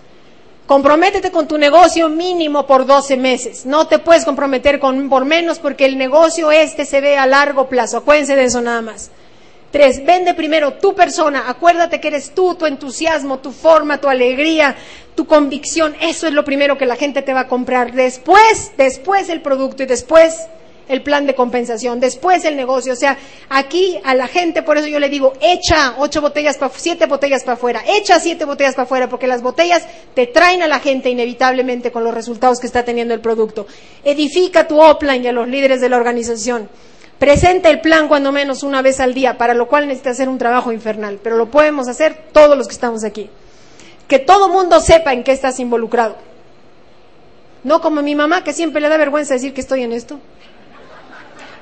[0.66, 3.66] Comprométete con tu negocio mínimo por 12 meses.
[3.66, 7.68] No te puedes comprometer con, por menos porque el negocio este se ve a largo
[7.68, 7.98] plazo.
[7.98, 9.12] Acuérdense de eso nada más.
[9.70, 11.44] Tres, vende primero tu persona.
[11.48, 14.74] Acuérdate que eres tú, tu entusiasmo, tu forma, tu alegría,
[15.14, 15.94] tu convicción.
[16.00, 17.92] Eso es lo primero que la gente te va a comprar.
[17.92, 20.48] Después, después el producto y después
[20.88, 22.92] el plan de compensación, después el negocio.
[22.92, 23.16] O sea,
[23.48, 27.42] aquí a la gente, por eso yo le digo, echa ocho botellas para, siete botellas
[27.42, 31.10] para afuera, echa siete botellas para afuera, porque las botellas te traen a la gente
[31.10, 33.66] inevitablemente con los resultados que está teniendo el producto.
[34.04, 36.68] Edifica tu offline y a los líderes de la organización.
[37.18, 40.38] Presenta el plan cuando menos una vez al día, para lo cual necesita hacer un
[40.38, 43.30] trabajo infernal, pero lo podemos hacer todos los que estamos aquí.
[44.06, 46.16] Que todo mundo sepa en qué estás involucrado.
[47.64, 50.20] No como mi mamá, que siempre le da vergüenza decir que estoy en esto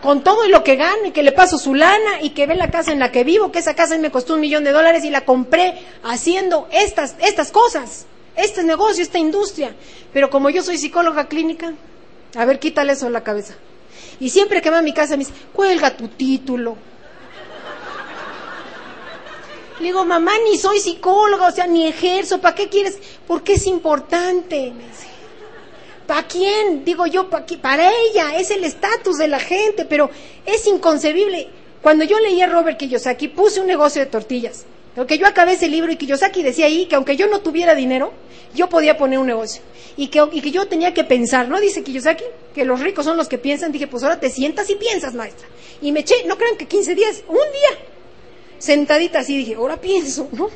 [0.05, 2.55] con todo y lo que gano y que le paso su lana y que ve
[2.57, 5.03] la casa en la que vivo, que esa casa me costó un millón de dólares
[5.03, 8.05] y la compré haciendo estas, estas cosas,
[8.37, 9.75] este negocio, esta industria.
[10.13, 11.73] Pero como yo soy psicóloga clínica,
[12.37, 13.55] a ver, quítale eso de la cabeza.
[14.21, 16.77] Y siempre que va a mi casa me dice, cuelga tu título.
[19.79, 22.99] Le digo, mamá, ni soy psicóloga, o sea, ni ejerzo, ¿para qué quieres?
[23.27, 24.71] Porque es importante.
[24.71, 25.07] Me dice,
[26.07, 26.85] ¿Para quién?
[26.85, 30.11] Digo yo, para ella, es el estatus de la gente, pero
[30.45, 31.49] es inconcebible.
[31.81, 35.69] Cuando yo leí a Robert Kiyosaki, puse un negocio de tortillas Porque yo acabé ese
[35.69, 38.13] libro y Kiyosaki decía ahí que aunque yo no tuviera dinero,
[38.55, 39.63] yo podía poner un negocio.
[39.97, 41.61] Y que, y que yo tenía que pensar, ¿no?
[41.61, 42.25] Dice Kiyosaki,
[42.55, 43.73] que los ricos son los que piensan.
[43.73, 45.47] Dije, pues ahora te sientas y piensas, maestra.
[45.81, 47.79] Y me eché, no crean que 15 días, un día,
[48.59, 50.49] sentadita así, dije, ahora pienso, ¿no?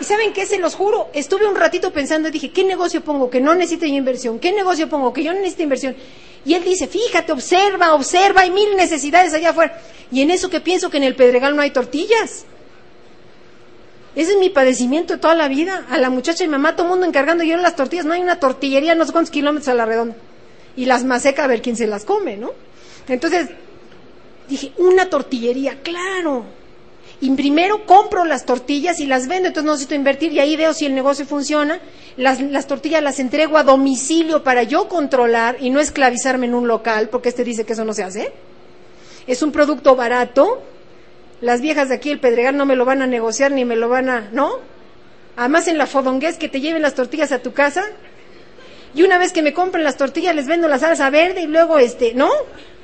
[0.00, 3.28] Y saben qué, se los juro, estuve un ratito pensando y dije, ¿qué negocio pongo
[3.30, 4.38] que no necesite inversión?
[4.38, 5.96] ¿Qué negocio pongo que yo no necesite inversión?
[6.44, 9.80] Y él dice, fíjate, observa, observa, hay mil necesidades allá afuera.
[10.12, 12.46] Y en eso que pienso que en el Pedregal no hay tortillas.
[14.14, 15.86] Ese es mi padecimiento de toda la vida.
[15.90, 18.04] A la muchacha y mamá, todo el mundo encargando yo las tortillas.
[18.04, 20.16] No hay una tortillería no sé cuántos kilómetros a la redonda.
[20.76, 22.52] Y las maseca a ver quién se las come, ¿no?
[23.08, 23.48] Entonces,
[24.48, 26.44] dije, una tortillería, claro.
[27.20, 30.72] Y primero compro las tortillas y las vendo, entonces no necesito invertir y ahí veo
[30.72, 31.80] si el negocio funciona.
[32.16, 36.68] Las, las, tortillas las entrego a domicilio para yo controlar y no esclavizarme en un
[36.68, 38.32] local, porque este dice que eso no se hace.
[39.26, 40.62] Es un producto barato,
[41.40, 43.88] las viejas de aquí, el Pedregal, no me lo van a negociar ni me lo
[43.88, 44.52] van a, ¿no?
[45.36, 47.84] Además en la fodongués que te lleven las tortillas a tu casa.
[48.98, 51.78] Y una vez que me compren las tortillas les vendo la salsa verde y luego
[51.78, 52.28] este, ¿no?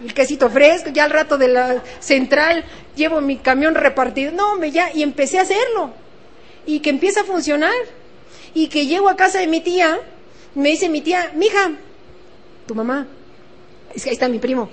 [0.01, 4.31] El quesito fresco, ya al rato de la central llevo mi camión repartido.
[4.31, 5.93] No, ya, y empecé a hacerlo.
[6.67, 7.75] Y que empieza a funcionar.
[8.55, 9.99] Y que llego a casa de mi tía,
[10.55, 11.73] me dice mi tía, mija,
[12.69, 13.09] tu mamá,
[13.93, 14.71] es que ahí está mi primo,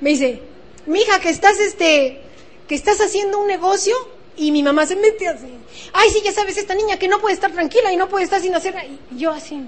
[0.00, 0.42] me dice,
[0.86, 2.20] mija, que estás este,
[2.68, 3.96] que estás haciendo un negocio
[4.36, 5.48] y mi mamá se mete así.
[5.92, 8.40] Ay, sí, ya sabes, esta niña que no puede estar tranquila y no puede estar
[8.40, 8.86] sin hacer nada.
[8.86, 9.60] Y yo así.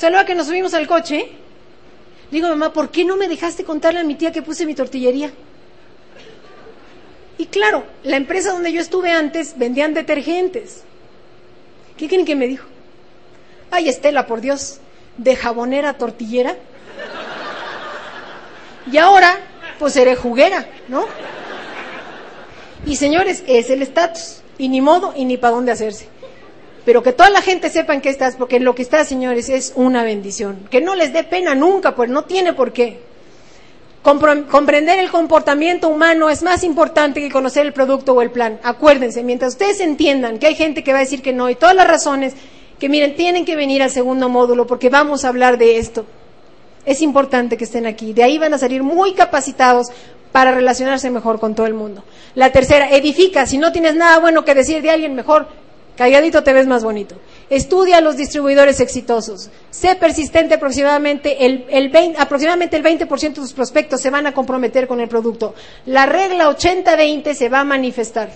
[0.00, 1.28] Sea, luego que nos subimos al coche,
[2.30, 5.30] digo, mamá, ¿por qué no me dejaste contarle a mi tía que puse mi tortillería?
[7.36, 10.84] Y claro, la empresa donde yo estuve antes vendían detergentes.
[11.98, 12.66] ¿Qué creen que me dijo?
[13.70, 14.80] Ay, Estela, por Dios,
[15.18, 16.56] de jabonera a tortillera.
[18.90, 19.38] Y ahora,
[19.78, 21.04] pues seré juguera, ¿no?
[22.86, 24.40] Y señores, es el estatus.
[24.56, 26.08] Y ni modo y ni para dónde hacerse.
[26.84, 29.72] Pero que toda la gente sepa en qué estás, porque lo que estás, señores, es
[29.76, 30.66] una bendición.
[30.70, 33.00] Que no les dé pena nunca, pues no tiene por qué.
[34.02, 38.58] comprender el comportamiento humano es más importante que conocer el producto o el plan.
[38.62, 41.76] Acuérdense, mientras ustedes entiendan que hay gente que va a decir que no y todas
[41.76, 42.34] las razones,
[42.78, 46.06] que miren, tienen que venir al segundo módulo porque vamos a hablar de esto.
[46.86, 48.14] Es importante que estén aquí.
[48.14, 49.88] De ahí van a salir muy capacitados
[50.32, 52.04] para relacionarse mejor con todo el mundo.
[52.34, 53.46] La tercera, edifica.
[53.46, 55.48] Si no tienes nada bueno que decir de alguien, mejor
[56.00, 57.16] calladito te ves más bonito.
[57.50, 59.50] Estudia a los distribuidores exitosos.
[59.68, 64.32] Sé persistente aproximadamente el, el 20, aproximadamente el 20% de tus prospectos se van a
[64.32, 65.54] comprometer con el producto.
[65.84, 68.30] La regla 80-20 se va a manifestar.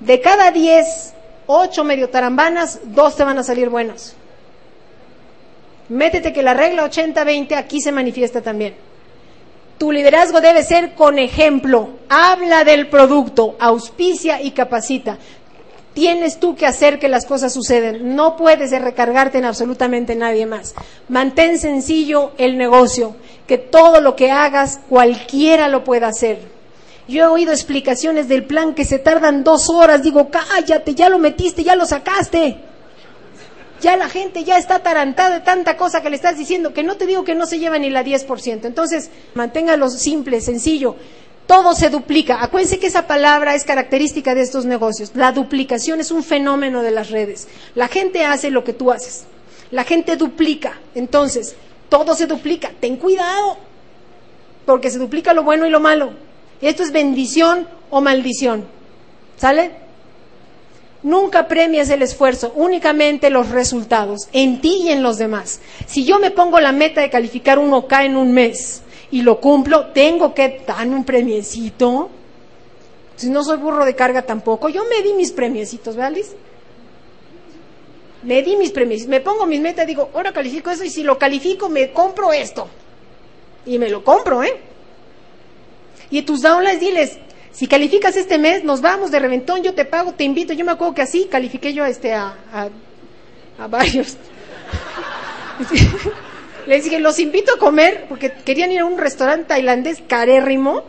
[0.00, 1.12] De cada 10,
[1.48, 4.14] 8 medio tarambanas, 2 te van a salir buenos.
[5.90, 8.74] Métete que la regla 80-20 aquí se manifiesta también.
[9.76, 11.90] Tu liderazgo debe ser con ejemplo.
[12.08, 15.18] Habla del producto, auspicia y capacita.
[15.94, 18.16] Tienes tú que hacer que las cosas suceden.
[18.16, 20.74] No puedes recargarte en absolutamente nadie más.
[21.08, 23.14] Mantén sencillo el negocio,
[23.46, 26.40] que todo lo que hagas cualquiera lo pueda hacer.
[27.06, 30.02] Yo he oído explicaciones del plan que se tardan dos horas.
[30.02, 32.58] Digo, cállate, ya lo metiste, ya lo sacaste.
[33.80, 36.96] Ya la gente ya está tarantada de tanta cosa que le estás diciendo, que no
[36.96, 38.64] te digo que no se lleva ni la 10%.
[38.64, 40.96] Entonces, manténgalo simple, sencillo.
[41.46, 42.42] Todo se duplica.
[42.42, 45.12] Acuérdense que esa palabra es característica de estos negocios.
[45.14, 47.48] La duplicación es un fenómeno de las redes.
[47.74, 49.24] La gente hace lo que tú haces.
[49.70, 50.80] La gente duplica.
[50.94, 51.54] Entonces,
[51.90, 52.72] todo se duplica.
[52.80, 53.58] Ten cuidado,
[54.64, 56.12] porque se duplica lo bueno y lo malo.
[56.62, 58.64] Esto es bendición o maldición.
[59.36, 59.84] ¿Sale?
[61.02, 65.60] Nunca premias el esfuerzo, únicamente los resultados, en ti y en los demás.
[65.86, 68.80] Si yo me pongo la meta de calificar un OK en un mes
[69.10, 72.10] y lo cumplo, tengo que darme un premiecito.
[73.16, 76.34] Si no soy burro de carga tampoco, yo me di mis premiecitos, ¿verdad, Liz?
[78.22, 81.18] Me di mis premios, me pongo mis metas, digo, ahora califico eso y si lo
[81.18, 82.66] califico me compro esto.
[83.66, 84.60] Y me lo compro, ¿eh?
[86.10, 87.18] Y tus downlines diles,
[87.54, 90.52] si calificas este mes, nos vamos de reventón, yo te pago, te invito.
[90.52, 92.34] Yo me acuerdo que así califiqué yo este, a,
[93.58, 94.16] a, varios.
[96.66, 100.82] Les dije, los invito a comer, porque querían ir a un restaurante tailandés carérrimo.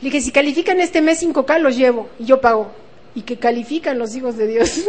[0.00, 2.70] Le dije, si califican este mes 5K, los llevo y yo pago.
[3.14, 4.82] Y que califican los hijos de Dios.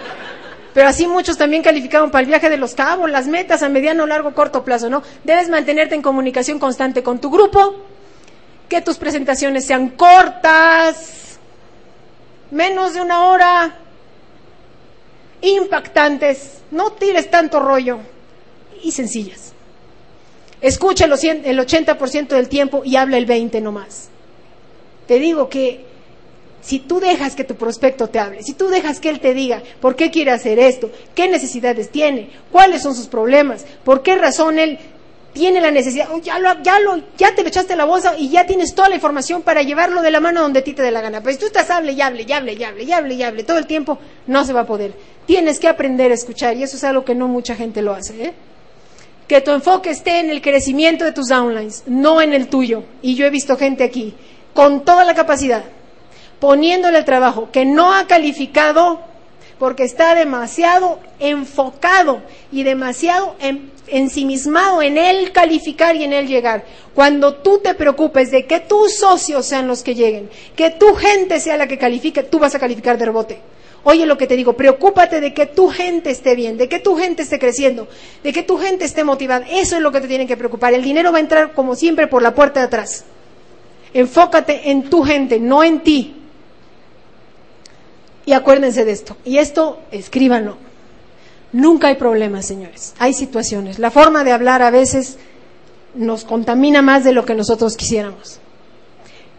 [0.74, 4.06] Pero así muchos también calificaron para el viaje de los cabos, las metas a mediano,
[4.08, 5.04] largo, corto plazo, ¿no?
[5.22, 7.76] Debes mantenerte en comunicación constante con tu grupo,
[8.68, 11.38] que tus presentaciones sean cortas,
[12.50, 13.76] menos de una hora,
[15.42, 18.00] impactantes, no tires tanto rollo
[18.84, 19.52] y sencillas.
[20.60, 24.08] Escucha el 80% del tiempo y habla el 20% nomás.
[25.06, 25.84] Te digo que
[26.64, 29.62] Si tú dejas que tu prospecto te hable, si tú dejas que él te diga
[29.82, 34.58] por qué quiere hacer esto, qué necesidades tiene, cuáles son sus problemas, por qué razón
[34.58, 34.78] él
[35.34, 38.30] tiene la necesidad, oh, ya, lo, ya, lo, ya te lo echaste la bolsa y
[38.30, 40.90] ya tienes toda la información para llevarlo de la mano donde a ti te dé
[40.90, 41.20] la gana.
[41.20, 43.44] Pero si tú estás hable y hable y hable y hable y hable y hable
[43.44, 44.94] todo el tiempo, no se va a poder.
[45.26, 48.24] Tienes que aprender a escuchar y eso es algo que no mucha gente lo hace.
[48.24, 48.34] ¿eh?
[49.28, 52.84] Que tu enfoque esté en el crecimiento de tus downlines, no en el tuyo.
[53.02, 54.14] Y yo he visto gente aquí
[54.52, 55.64] con toda la capacidad,
[56.38, 59.00] poniéndole el trabajo, que no ha calificado
[59.58, 62.22] porque está demasiado enfocado
[62.52, 66.64] y demasiado en ensimismado en él calificar y en él llegar.
[66.94, 71.40] Cuando tú te preocupes de que tus socios sean los que lleguen, que tu gente
[71.40, 73.40] sea la que califique, tú vas a calificar de rebote.
[73.84, 76.96] Oye lo que te digo, preocúpate de que tu gente esté bien, de que tu
[76.96, 77.86] gente esté creciendo,
[78.22, 79.46] de que tu gente esté motivada.
[79.50, 80.72] Eso es lo que te tiene que preocupar.
[80.72, 83.04] El dinero va a entrar como siempre por la puerta de atrás.
[83.92, 86.16] Enfócate en tu gente, no en ti.
[88.24, 89.18] Y acuérdense de esto.
[89.22, 90.56] Y esto, escríbanlo.
[91.52, 92.94] Nunca hay problemas, señores.
[92.98, 93.78] Hay situaciones.
[93.78, 95.18] La forma de hablar a veces
[95.94, 98.40] nos contamina más de lo que nosotros quisiéramos.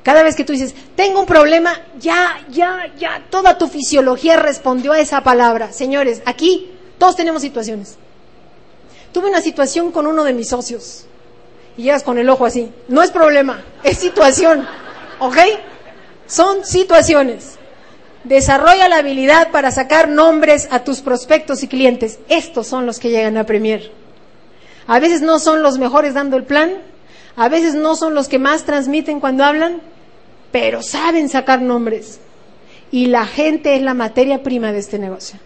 [0.05, 4.91] Cada vez que tú dices, tengo un problema, ya, ya, ya, toda tu fisiología respondió
[4.91, 5.73] a esa palabra.
[5.73, 7.97] Señores, aquí todos tenemos situaciones.
[9.11, 11.07] Tuve una situación con uno de mis socios
[11.75, 12.71] y llegas con el ojo así.
[12.87, 14.67] No es problema, es situación.
[15.17, 15.37] ¿Ok?
[16.27, 17.55] Son situaciones.
[18.25, 22.19] Desarrolla la habilidad para sacar nombres a tus prospectos y clientes.
[22.29, 23.91] Estos son los que llegan a Premier.
[24.85, 26.73] A veces no son los mejores dando el plan,
[27.35, 29.81] a veces no son los que más transmiten cuando hablan,
[30.55, 32.21] pero saben sacar nombres.
[32.89, 35.37] Y la gente es la materia prima de este negocio.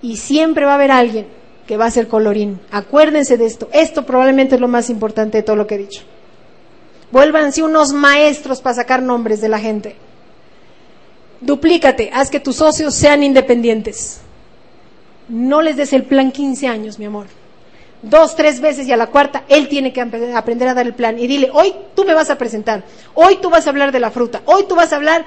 [0.00, 1.26] Y siempre va a haber alguien
[1.66, 2.60] que va a ser colorín.
[2.70, 3.68] Acuérdense de esto.
[3.74, 6.00] Esto probablemente es lo más importante de todo lo que he dicho.
[7.12, 9.96] Vuélvanse unos maestros para sacar nombres de la gente.
[11.42, 14.22] Duplícate, haz que tus socios sean independientes.
[15.28, 17.26] No les des el plan 15 años, mi amor.
[18.04, 21.18] Dos, tres veces y a la cuarta, él tiene que aprender a dar el plan.
[21.18, 22.84] Y dile, hoy tú me vas a presentar,
[23.14, 25.24] hoy tú vas a hablar de la fruta, hoy tú vas a hablar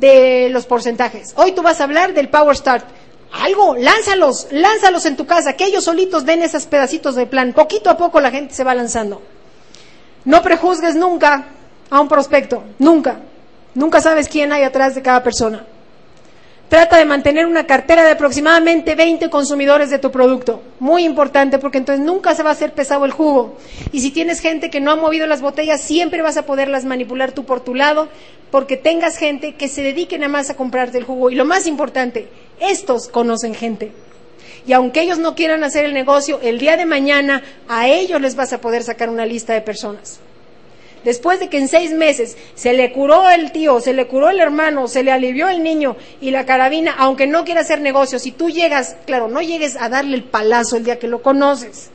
[0.00, 2.86] de los porcentajes, hoy tú vas a hablar del Power Start.
[3.30, 7.52] Algo, lánzalos, lánzalos en tu casa, que ellos solitos den esos pedacitos de plan.
[7.52, 9.20] Poquito a poco la gente se va lanzando.
[10.24, 11.46] No prejuzgues nunca
[11.90, 13.18] a un prospecto, nunca.
[13.74, 15.66] Nunca sabes quién hay atrás de cada persona.
[16.74, 20.60] Trata de mantener una cartera de aproximadamente 20 consumidores de tu producto.
[20.80, 23.56] Muy importante porque entonces nunca se va a hacer pesado el jugo.
[23.92, 27.30] Y si tienes gente que no ha movido las botellas, siempre vas a poderlas manipular
[27.30, 28.08] tú por tu lado
[28.50, 31.30] porque tengas gente que se dedique nada más a comprarte el jugo.
[31.30, 32.26] Y lo más importante,
[32.58, 33.92] estos conocen gente.
[34.66, 38.34] Y aunque ellos no quieran hacer el negocio, el día de mañana a ellos les
[38.34, 40.18] vas a poder sacar una lista de personas
[41.04, 44.40] después de que en seis meses se le curó el tío, se le curó el
[44.40, 48.32] hermano, se le alivió el niño y la carabina, aunque no quiera hacer negocio, si
[48.32, 51.90] tú llegas, claro, no llegues a darle el palazo el día que lo conoces,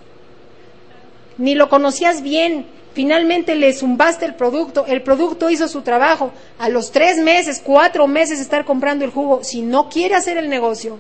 [1.38, 6.70] ni lo conocías bien, finalmente le zumbaste el producto, el producto hizo su trabajo, a
[6.70, 11.00] los tres meses, cuatro meses estar comprando el jugo, si no quiere hacer el negocio,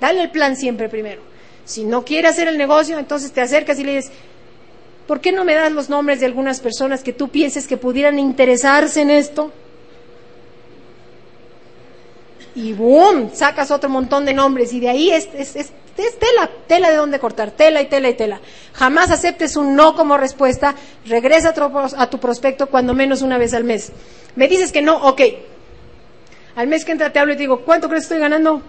[0.00, 1.22] dale el plan siempre primero.
[1.64, 4.10] Si no quiere hacer el negocio, entonces te acercas y le dices,
[5.08, 8.18] ¿por qué no me das los nombres de algunas personas que tú pienses que pudieran
[8.18, 9.50] interesarse en esto?
[12.54, 17.18] Y boom, sacas otro montón de nombres y de ahí es, tela, tela de dónde
[17.18, 18.40] cortar, tela y tela y tela.
[18.74, 20.74] Jamás aceptes un no como respuesta,
[21.06, 21.54] regresa
[21.96, 23.92] a tu, prospecto cuando menos una vez al mes.
[24.36, 25.22] Me dices que no, ok.
[26.54, 28.60] Al mes que entra te hablo y te digo, ¿cuánto crees que estoy ganando?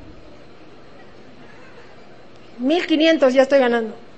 [2.59, 4.08] 1500 ya estoy ganando.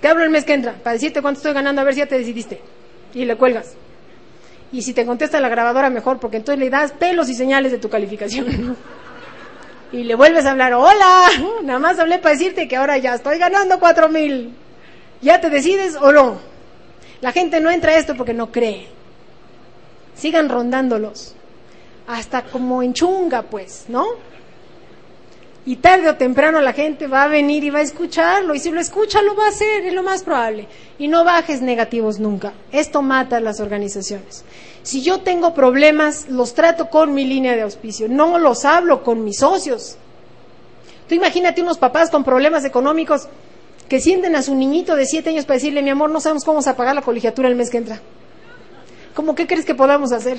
[0.00, 2.06] Te hablo el mes que entra para decirte cuánto estoy ganando, a ver si ya
[2.06, 2.60] te decidiste.
[3.14, 3.74] Y le cuelgas.
[4.72, 7.78] Y si te contesta la grabadora, mejor, porque entonces le das pelos y señales de
[7.78, 8.76] tu calificación.
[9.92, 11.28] y le vuelves a hablar, hola,
[11.64, 14.54] nada más hablé para decirte que ahora ya estoy ganando cuatro mil.
[15.20, 16.38] ¿Ya te decides o no?
[17.20, 18.88] La gente no entra a esto porque no cree.
[20.14, 21.34] Sigan rondándolos.
[22.06, 24.06] Hasta como en chunga, pues, ¿no?
[25.70, 28.56] Y tarde o temprano la gente va a venir y va a escucharlo.
[28.56, 30.66] Y si lo escucha, lo va a hacer, es lo más probable.
[30.98, 32.52] Y no bajes negativos nunca.
[32.72, 34.44] Esto mata a las organizaciones.
[34.82, 38.08] Si yo tengo problemas, los trato con mi línea de auspicio.
[38.08, 39.96] No los hablo con mis socios.
[41.08, 43.28] Tú imagínate unos papás con problemas económicos
[43.88, 46.54] que sienten a su niñito de siete años para decirle, mi amor, no sabemos cómo
[46.54, 48.00] vamos a pagar la colegiatura el mes que entra.
[49.14, 50.38] ¿Cómo qué crees que podamos hacer?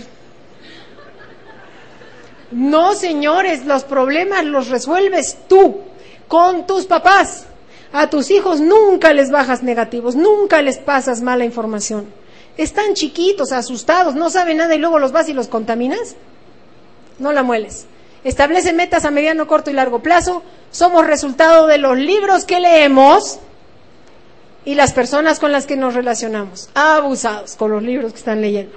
[2.52, 5.82] No, señores, los problemas los resuelves tú
[6.28, 7.46] con tus papás.
[7.94, 12.06] A tus hijos nunca les bajas negativos, nunca les pasas mala información.
[12.58, 16.16] Están chiquitos, asustados, no saben nada y luego los vas y los contaminas.
[17.20, 17.86] No la mueles.
[18.24, 20.44] Establece metas a mediano, corto y largo plazo.
[20.72, 23.40] Somos resultado de los libros que leemos
[24.64, 26.70] y las personas con las que nos relacionamos.
[26.76, 28.76] Abusados con los libros que están leyendo.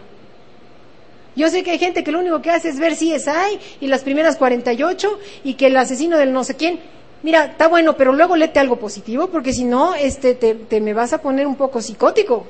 [1.37, 3.59] Yo sé que hay gente que lo único que hace es ver si es hay
[3.81, 6.79] y las primeras 48 y que el asesino del no sé quién.
[7.23, 10.93] Mira, está bueno, pero luego léete algo positivo porque si no, este, te, te me
[10.95, 12.47] vas a poner un poco psicótico.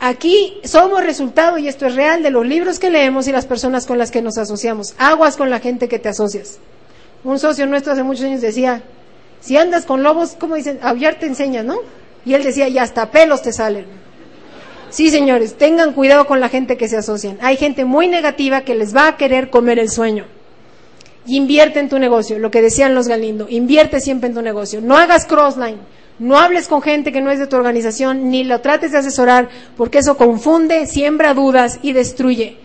[0.00, 3.86] Aquí somos resultado, y esto es real, de los libros que leemos y las personas
[3.86, 4.94] con las que nos asociamos.
[4.98, 6.58] Aguas con la gente que te asocias.
[7.22, 8.82] Un socio nuestro hace muchos años decía,
[9.40, 10.78] si andas con lobos, ¿cómo dicen?
[10.82, 11.78] Aullar te enseña, ¿no?
[12.24, 13.86] Y él decía, y hasta pelos te salen.
[14.94, 17.36] Sí, señores, tengan cuidado con la gente que se asocian.
[17.42, 20.24] Hay gente muy negativa que les va a querer comer el sueño.
[21.26, 24.80] Y invierte en tu negocio, lo que decían los Galindo, invierte siempre en tu negocio.
[24.80, 25.80] No hagas crossline,
[26.20, 29.48] no hables con gente que no es de tu organización, ni lo trates de asesorar,
[29.76, 32.56] porque eso confunde, siembra dudas y destruye.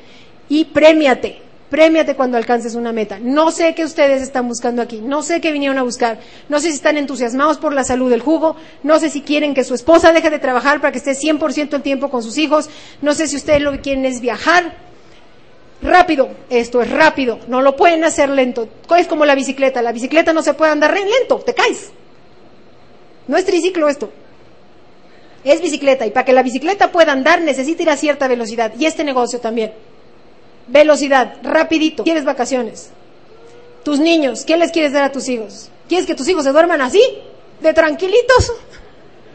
[0.50, 3.20] Y premiate, Prémiate cuando alcances una meta.
[3.22, 6.70] No sé qué ustedes están buscando aquí, no sé qué vinieron a buscar, no sé
[6.70, 10.12] si están entusiasmados por la salud del jugo, no sé si quieren que su esposa
[10.12, 12.70] deje de trabajar para que esté 100% el tiempo con sus hijos,
[13.02, 14.90] no sé si ustedes lo que quieren es viajar.
[15.82, 18.68] Rápido, esto es rápido, no lo pueden hacer lento.
[18.98, 21.92] Es como la bicicleta, la bicicleta no se puede andar lento, te caes.
[23.28, 24.12] No es triciclo esto.
[25.44, 28.88] Es bicicleta y para que la bicicleta pueda andar necesita ir a cierta velocidad y
[28.88, 29.72] este negocio también.
[30.70, 32.04] Velocidad, rapidito.
[32.04, 32.92] ¿Quieres vacaciones?
[33.84, 35.70] Tus niños, ¿qué les quieres dar a tus hijos?
[35.88, 37.02] ¿Quieres que tus hijos se duerman así?
[37.60, 38.54] ¿De tranquilitos?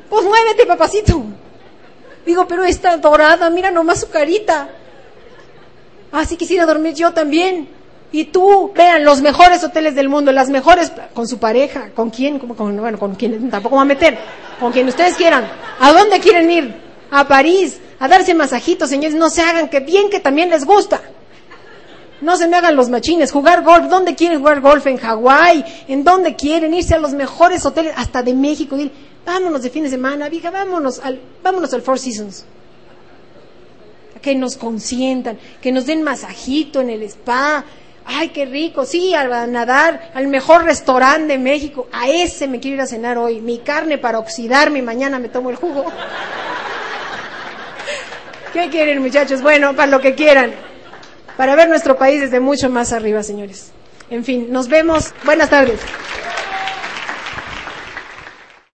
[0.07, 1.25] Pues muévete, papacito.
[2.25, 4.69] Digo, pero está dorada, mira nomás su carita.
[6.13, 7.69] Así quisiera dormir yo también.
[8.13, 12.39] Y tú, vean, los mejores hoteles del mundo, las mejores, con su pareja, ¿con quién?
[12.39, 14.17] Con, bueno, con quien tampoco va a meter,
[14.61, 15.51] con quien ustedes quieran.
[15.81, 16.75] ¿A dónde quieren ir?
[17.11, 21.03] A París, a darse masajitos, señores, no se hagan, que bien que también les gusta.
[22.21, 23.33] No se me hagan los machines.
[23.33, 23.89] Jugar golf.
[23.89, 24.87] ¿Dónde quieren jugar golf?
[24.87, 25.65] En Hawái.
[25.89, 27.93] ¿En dónde quieren irse a los mejores hoteles?
[27.97, 28.77] Hasta de México.
[29.27, 32.45] vámonos de fin de semana, vieja, vámonos al, vámonos al Four Seasons.
[34.23, 37.65] Que nos consientan, que nos den masajito en el spa.
[38.07, 38.85] Ay, qué rico.
[38.87, 41.89] Sí, a nadar al mejor restaurante de México.
[41.93, 43.41] A ese me quiero ir a cenar hoy.
[43.41, 45.85] Mi carne para oxidarme y mañana me tomo el jugo.
[48.53, 49.43] ¿Qué quieren, muchachos?
[49.43, 50.55] Bueno, para lo que quieran
[51.37, 53.73] para ver nuestro país desde mucho más arriba, señores.
[54.11, 55.13] En fin, nos vemos.
[55.25, 55.81] Buenas tardes.